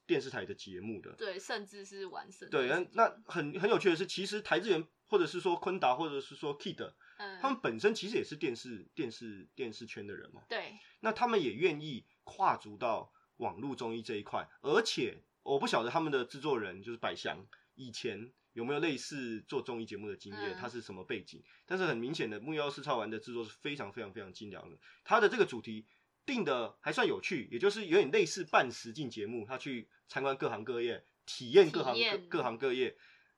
[0.05, 1.13] 电视台的节目的。
[1.13, 2.49] 对，甚至是完胜。
[2.49, 6.93] 对，那那很很有趣的是，其实台资源或者是说昆达或者是说 Kid，
[7.23, 10.41] 嗯，他们本身其实也是电视电视电视圈的人嘛。
[10.49, 17.45] 对，那他们也愿意跨足到网络综艺这一块，而且我不晓得他们的制作人就是百祥
[17.75, 20.57] 以前有没有类似做综艺节目的经验，嗯。
[20.59, 21.41] 他是什么背景？
[21.65, 25.85] 但是很明显的，木曜四超玩的制作是非常非常非常精良的，他的这个主题
[26.25, 31.95] 定的还算有趣，也就是有点类似半实境节目，他去参观各行各业，体验各行
[32.29, 32.95] 各行各业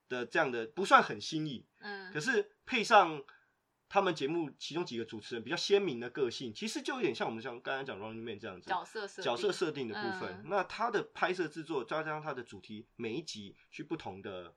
[0.09, 2.11] 的这样的，不算很新颖，嗯。
[2.13, 3.23] 可，是配上
[3.87, 10.41] 他们节目其中几个主持人比较鲜明的个性，其实就有点像我们像刚才讲 Running Man 这样子角色设角色定设定的部分。
[10.43, 14.55] 嗯那他的拍摄制作，再加上他的主题，每一集去不同的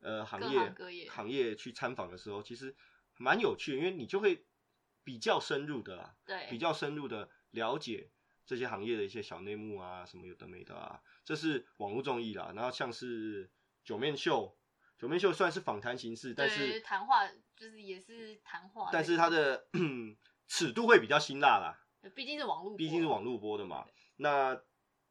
[0.00, 2.74] 呃行业行业去参访的时候，其实
[3.18, 4.44] 蛮有趣的，因为你就会
[5.04, 8.10] 比较深入的啦，对，比较深入的了解
[8.46, 12.52] 这些行业的一些小内幕啊，什么有的没的啊，这是网络综艺啦。
[12.56, 13.50] 然后像是
[13.84, 14.56] 九面秀，
[14.98, 19.66] 九面秀虽然是访谈形式，但对是谈话就是也是谈话，但是它的
[20.48, 21.78] 尺度会比较辛辣啦，
[22.14, 23.86] 毕竟是网络，毕竟是网络播的嘛。
[24.16, 24.60] 那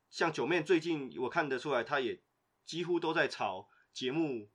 [0.09, 2.21] 像九妹最近我看得出来，他也
[2.65, 4.49] 几乎都在朝节目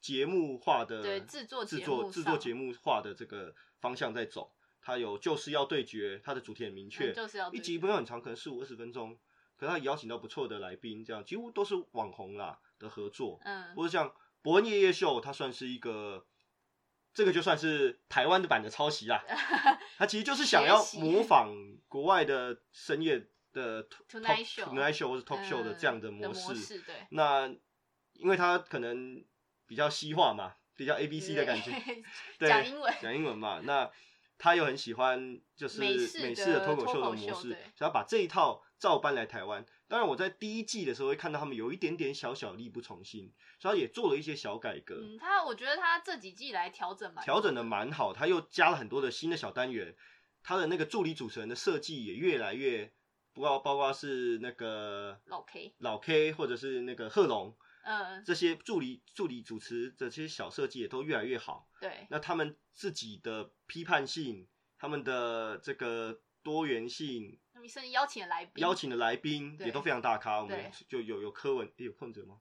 [0.00, 4.52] 节目化的对制作制作制作节目化的这个方向在走。
[4.86, 9.18] 它有就是要对决，它的主题很明确，嗯就是要一集不用很长，可能十五二十分钟，
[9.56, 13.40] 可是他邀请到不错的来宾，这样几乎都是网红啦的合作。
[13.44, 16.26] 嗯，或者像伯恩夜夜秀，它算是一个，
[17.14, 19.24] 这个就算是台湾的版的抄袭啦。
[19.96, 21.54] 他其实就是想要模仿
[21.88, 26.80] 国外的深夜的 Tonight talk- Show Tonight Show 或是 Talk Show 的嗯这样的模模式。
[26.80, 27.46] 对，那
[28.14, 29.24] 因为他可能
[29.66, 31.70] 比较西化嘛，比较 A B C 的感觉，
[32.38, 33.60] 对，讲英文讲英文嘛。
[33.62, 33.90] 那
[34.44, 39.64] 他又很喜欢就是美式的脱口秀的模式，想要把这一套照搬来台湾。
[39.88, 44.96] 当然，我在第一季的时候会看到他们有一点点小小力不从心，所以他也做了一些小改革。
[44.96, 49.96] 嗯，他我觉得他这几季来调整蛮调整的蛮好，他又加了很多的新的小单元，
[50.42, 52.92] 他的那个助理主持人的设计也越来越，
[53.32, 61.68] 不包包括是那个老 K，老 K 或者是那个贺龙嗯，这些助理助理主持的这些小设计也都越来越好。
[61.80, 64.46] 对，那他们自己的批判性，
[64.78, 70.42] 他们的这个多元性，他们甚至邀请的来宾，邀请的来宾也都非常大咖。
[70.42, 72.36] 我们就有有柯文，诶有柯文哲吗？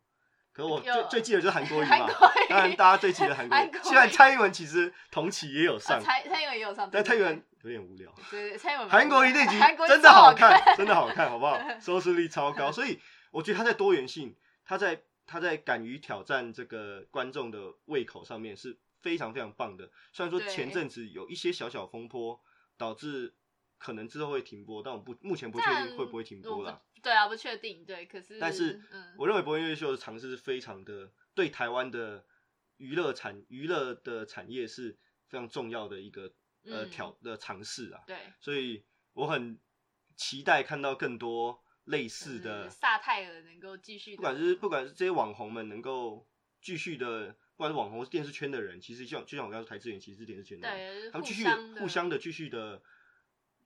[0.54, 2.08] 可我最最记得就是韩国瑜嘛
[2.48, 3.60] 当然大家最记得韩国瑜。
[3.60, 8.14] 韩国瑜虽然蔡英文其实同期也有啊上，蔡蔡英文也有上，但蔡英文有点无聊。
[8.30, 11.60] 对对，蔡英文韩国瑜那集真的好看，真的好看，好不好？
[11.80, 13.00] 收视率超高， 所以
[13.32, 19.90] 我觉得他在多元性，他在他在敢于挑战这个观众的胃口上面是非常非常棒的。
[20.12, 22.42] 虽然说前阵子有一些小小风波，
[22.78, 23.36] 导致
[23.78, 26.82] 可能之后会停播，但我不目前不确定会不会停播啦。
[27.02, 32.26] 对啊，不确定，对，可是但是嗯，我认为博音乐秀的尝试是非常的对台湾的
[32.78, 34.98] 娱乐产娱乐的产业是
[35.28, 36.34] 非常重要的一个
[36.66, 38.02] 呃嗯挑的尝试啊。
[38.08, 39.60] 对，所以我很
[40.16, 46.28] 期待看到更多类似的就是，萨泰尔能够继续，不管是不管是这些网红们能够
[46.62, 51.46] 继续的，不管是网红或是电视圈的人，其实像就像我刚才说，台资源其实是电视圈的人，对，他们继续
[51.80, 52.82] 互相的继续的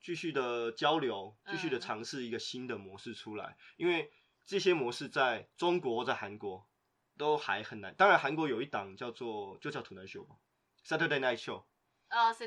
[0.00, 4.10] 继续的交流，继续的嗯尝试一个新的模式出来，因为
[4.46, 6.68] 这些模式在中国在韩国
[7.16, 7.94] 都还很难。
[7.94, 10.36] 当然，韩国有一档叫做就叫《土男秀》吧，
[10.88, 11.62] 《Saturday Night Show》。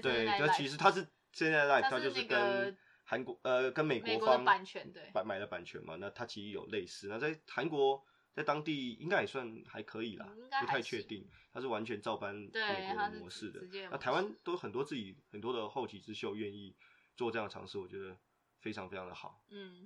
[0.02, 2.76] 对，那就其实它是现在 Live，它是那它就是跟个
[3.12, 7.10] 韩国呃跟美美国方版权对买买的版权嘛，那它其实有类似。
[7.10, 8.02] 那在韩国
[8.34, 13.60] 在当地应该也算还可以啦，嗯不太确定，它是完全照搬对美国的模式的。
[13.92, 16.74] 那台湾都很多自己很多的后起之秀愿意
[17.18, 18.18] 做这样的尝试，我觉得
[18.62, 19.44] 非常非常的好。
[19.50, 19.86] 嗯，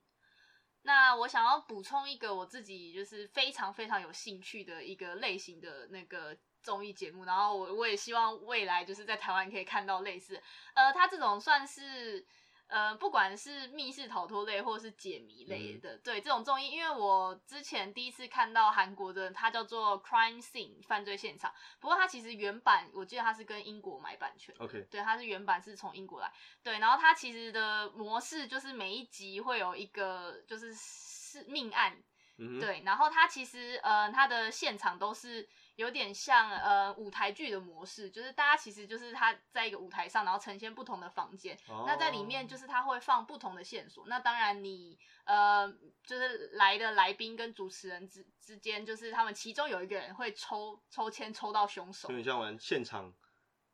[0.84, 10.40] 那我想要补充一个我自己就是非常非常有兴趣的一个类型的那个综艺节目，然后我我也希望未来就是在台湾可以看到类似，
[10.76, 12.24] 呃，它这种算是。
[12.68, 26.32] 呃，不管是密室逃脱类或是解谜类的，对这种综艺，因为我之前第一次看到韩国的，它叫做 Crime Scene 犯罪现场，不过它其实原版我记得它是跟英国买版权 OK 对，它是原版是从英国来，
[26.64, 31.96] 对，然后它其实的模式就是每一集会有一个就是是命案，
[32.38, 44.06] 嗯，对，然后它其实呃它的现场都是有点像呃舞台剧的模式，就是大家其实就是他在一个舞台上，然后呈现不同的房间，那在里面就是他会放不同的线索。
[44.08, 45.72] 那当然你呃
[46.04, 53.14] 就是来的来宾跟主持人之之间，就是他们其中有一个人会抽抽签抽到凶手，有点像玩现场。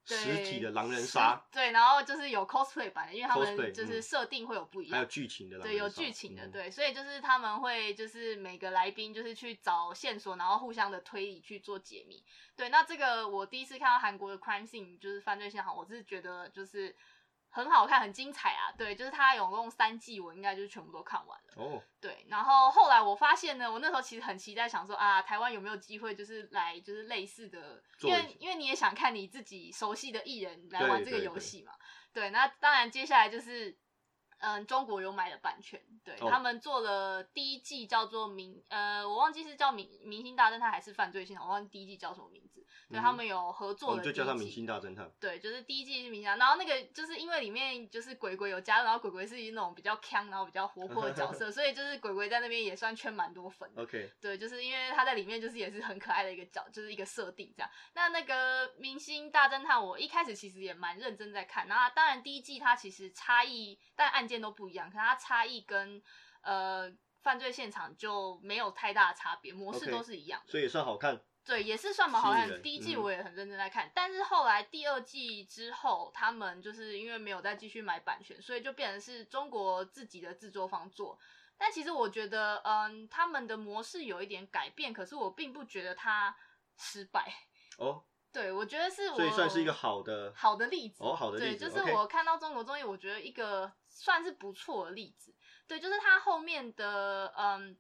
[0.06, 12.24] 实体的狼人杀，对，然后就是有 cosplay 版的，因为他们就是设定会有不一样，还有剧情的，对，有剧情的，对，所以就是他们会就是每个来宾就是去找线索，然后互相的推理去做解谜，
[12.56, 16.95] 对，那这个我第一次看到韩国的 crime scene 就是犯罪现场，我是觉得就是。
[17.52, 18.72] 很好看，很精彩啊！
[18.78, 21.64] 对，就是它有共三季，我应该就是全部都看完了。
[21.64, 31.74] 哦，对，然后后来我发现呢，我那时候其实很期待，想说啊，台湾有没有机会就是来就是类似的，因为因为你也想看你自己熟悉的艺人来玩这个游戏嘛。
[32.14, 33.78] 对，那当然接下来就是。
[34.41, 42.65] 嗯，中国有买的版权，对他们做了第一季叫做明，呃，我忘记是叫明明星大侦探还是犯罪现场，我忘记第一季叫什么名字。
[42.89, 45.09] 对他们有合作的，就叫他明星大侦探。
[45.17, 53.69] 对，就是第一季是明星，然后那个就是因为里面就是鬼鬼有加入，然后鬼鬼是那种比较强，然后比较活泼的角色， 所以就是鬼鬼在那边也算圈蛮多粉。
[53.77, 57.71] OK，对，就是因为他在里面就是也是很可爱的一个角，就是一个设定这样。
[57.93, 66.01] 那那个明星大侦探，我一开始其实也蛮认真在看，那当然第一季它其实差异，但案件都不一样，可它差异跟
[66.41, 71.21] 呃犯罪现场就没有太大的差别，模式都是一样的，所以也算好看。
[71.43, 72.61] 对，也是算蛮好看。
[72.61, 81.17] 第一季我也很认真在看，但是后来第二季之后，他们就是因为没有再继续买版权，所以就变成是中国自己的制作方做。
[81.57, 86.36] 但其实我觉得，嗯，他们的模式有一点改变，可是我并不觉得它
[86.77, 87.32] 失败。
[87.77, 88.03] 哦。
[88.34, 91.69] 对，我觉得是，所以算是一个好的好的例子哦，好的例子。
[91.69, 95.35] 对，就是我看到中国综艺，我觉得一个算是不错的例子。
[95.67, 97.77] 对，就是他后面的，嗯，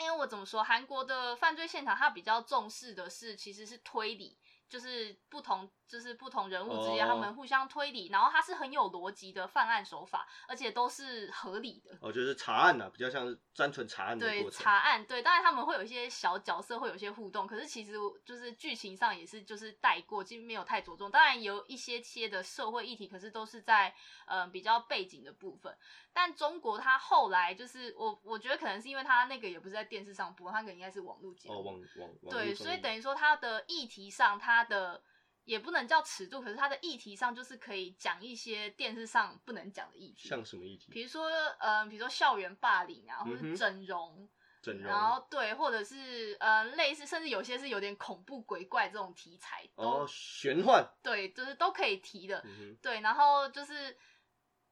[0.00, 4.38] 因为我怎么说，韩国的犯罪现场，它比较重视的是其实是推理。
[4.68, 11.90] 就是不同，就是不同人物之间，他们互相推理，然后它是很有逻辑的犯案手法，而且都是合理的。
[12.00, 21.10] 哦，就是查案呢，比较像是单纯查案的对，查案，对，当然他们会有一些小角色，会有一些互动，可是其实就是剧情上也是就是带过，其实没有太着重。
[21.10, 23.92] 当然有一些些的社会议题，可是都是在
[24.26, 25.76] 嗯比较背景的部分。
[26.12, 31.54] 但中国它后来就是我，我觉得可能是因为它那个也不是在电视上播，它可能应该是网络节目。
[31.54, 35.02] 哦，网网对，所以等于说它的议题上，它的
[35.44, 40.28] 也不能叫尺度，可是它的议题上就是可以讲一些电视上不能讲的议题。
[40.28, 40.92] 像什么议题？
[40.92, 41.28] 比如说，
[41.58, 44.28] 嗯，比如说校园霸凌啊，或者整容，
[44.62, 49.68] 整容，然后对，或者是呃类似，甚至有些是有点恐怖鬼怪这种题材。
[49.74, 50.88] 哦，玄幻。
[51.02, 52.44] 对，就是都可以提的。
[52.80, 53.96] 对，然后就是。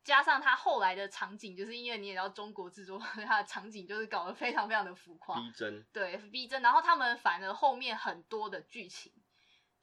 [0.04, 6.62] 加上他后来的场景，就是因为你也知道中国制作， 它的场景就是搞得非常非常的浮夸，逼真，对，逼真。
[6.62, 9.12] 然后他们反而后面很多的剧情，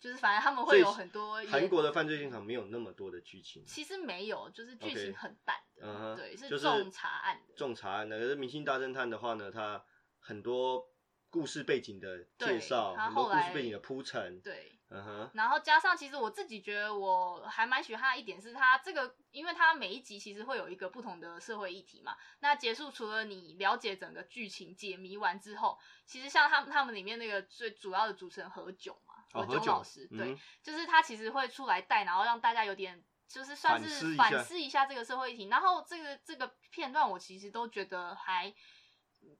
[0.05, 1.43] 就是反正他们会有很多。
[1.45, 7.55] 韩国的犯罪现场没有那么多的剧情，其实没有，就是剧情很淡的，对，是重查案的。
[7.55, 9.83] 重查案的，可是《明星大侦探》的话呢，它
[10.19, 10.87] 很多
[11.31, 14.73] 故事背景的介绍，很多故事背景的铺陈，对。
[14.87, 22.15] 嗯哼，然后加上，其实我自己觉得我还蛮喜欢他一点是，他这个，因为他每一集其实会有一个不同的社会议题嘛。
[22.39, 29.04] 那结束除了你了解整个剧情解谜完之后，其实像他们他们里面那个最主要的主持人何炅嘛，
[29.43, 35.47] 何炅老师，对，就是他其实会出来带，然后让大家有点就是算是反思一下这个社会议题。
[35.47, 38.53] 然后这个这个片段我其实都觉得还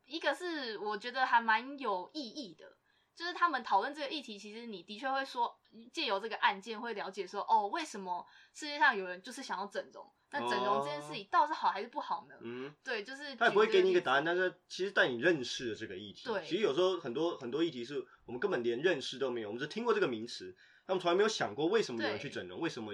[0.06, 2.78] 一个是我觉得还蛮有意义的。
[3.16, 5.58] 就是他们讨论这个议题，其实你的确会说，
[5.93, 10.06] 借由这个案件会了解说，哦，为什么世界上有人就是想要整容？
[10.40, 12.36] 那整容这件事情到底是好还是不好呢？
[12.42, 16.26] 嗯，对，就是他也不会给你一个答案，但是其实带你认识了这个议题。
[16.26, 20.56] 对，其实有时候很多很多议题是我们根本连认识都没有，我们只听过这个名词，
[20.86, 22.94] 他们从来没有想过为什么有人去整容，为什么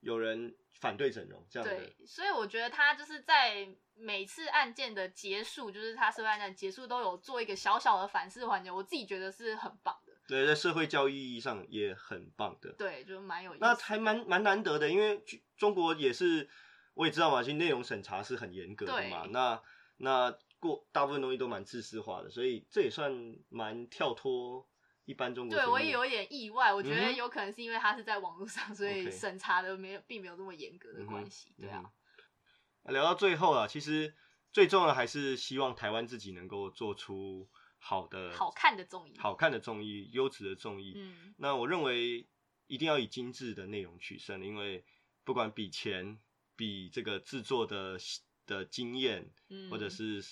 [0.00, 1.76] 有人反对整容这样的。
[1.76, 3.68] 对，所以我觉得他就是在。
[3.98, 10.12] 每次案件的结束，就是他社会案件结束都有做一个小小的反思环节，我自己觉得是很棒的。
[10.28, 12.70] 对，在社会教育意义上也很棒的。
[12.72, 13.60] 对，就蛮有意思。
[13.62, 15.24] 那还蛮蛮难得的，因为
[15.56, 16.46] 中国也是，
[16.96, 19.26] 我也知道嘛，其实内容审查是很严格的嘛。
[19.30, 19.62] 那
[19.98, 24.66] 那过大部分东西都蛮自私化的，所以这也算蛮跳脱
[25.04, 25.56] 一般中国。
[25.56, 31.54] 对我也有点意外，我觉得有可能是因为他是在网络上，所以审查的没有并没有这么严格的关系。
[31.60, 31.84] 对啊。
[32.84, 34.14] 聊到最后啊，其实
[34.52, 37.46] 最重要的还是希望台湾自己能够做出
[37.78, 40.94] 好的、好看的综艺、好看的综艺、优质的综艺。
[40.96, 42.26] 嗯，那我认为
[42.66, 44.84] 一定要以精致的内容取胜，因为
[45.24, 46.18] 不管比钱、
[46.56, 47.98] 比这个制作的
[48.46, 50.24] 的经验，嗯，或者是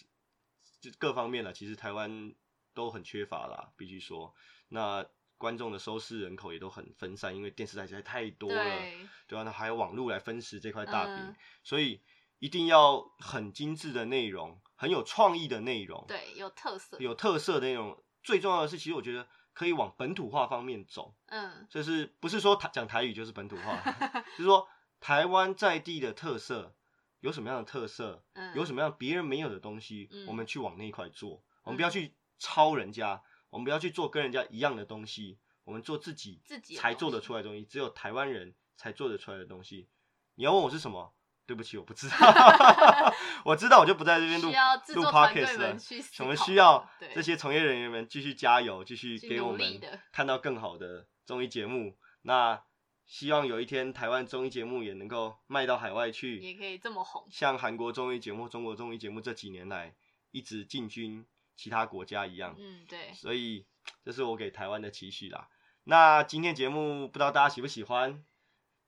[0.99, 2.35] 各方面呢，其实台湾
[2.73, 4.35] 都很缺乏啦，必须说。
[4.69, 5.07] 那
[5.37, 11.37] 观众的收视人口也都很分散，因为电视台实在太多了，对，对啊，那还有网络来分食这块大饼，嗯。
[11.63, 12.01] 所以
[12.39, 18.03] 一定要很精致的内容，很有创意的内容，对，有特色，有特色的内容。
[18.23, 23.77] 最重要的是，其实我觉得可以往本土化方面走，嗯，就是不是说台讲台语就是本土化，
[24.33, 24.67] 就是说
[25.05, 26.75] 台湾在地的特色
[27.21, 31.45] 有什么样的特色，嗯，有什么样别人没有的东西，嗯我们去往那一块做。
[31.63, 39.91] 我们不要去抄人家，我们不要去做跟人家一样的东西，我们做自己自己才做得出来的东西，只有台湾人才做得出来的东西。
[40.37, 41.15] 你要问我是什么？
[41.45, 42.17] 对不起，我不知道。
[43.45, 45.77] 我知道，我就不在这边录录 podcast 了
[46.21, 49.79] 我们需要对这些从业人员们继续加油，继续去给我们
[50.13, 51.99] 看到更好的综艺节目。
[52.23, 52.63] 那
[53.07, 59.95] 希望有一天台湾综艺节目也能够卖到海外去，也可以这么红，像韩国综艺节目、中国综艺节目这几年来
[60.31, 61.27] 一直进军
[61.57, 62.57] 其他国家一样。
[62.59, 63.67] 嗯，对，所以
[64.05, 65.49] 这是我给台湾的期许啦。
[65.85, 68.25] 那今天节目不知道大家喜不喜欢？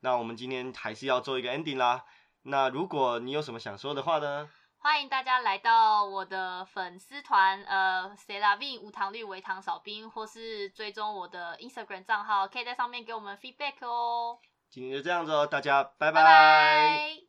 [0.01, 2.05] 那我们今天还是要做一个 ending 啦。
[2.43, 4.49] 那如果你有什么想说的话呢？
[4.87, 14.39] 欢迎大家来到我的粉丝团，呃 s e l a v i n 无糖绿微糖少冰，或是追踪我的 Instagram 账号，可以在上面给我们 feedback 哦。
[14.71, 17.26] 今天就这样子哦，大家拜拜拜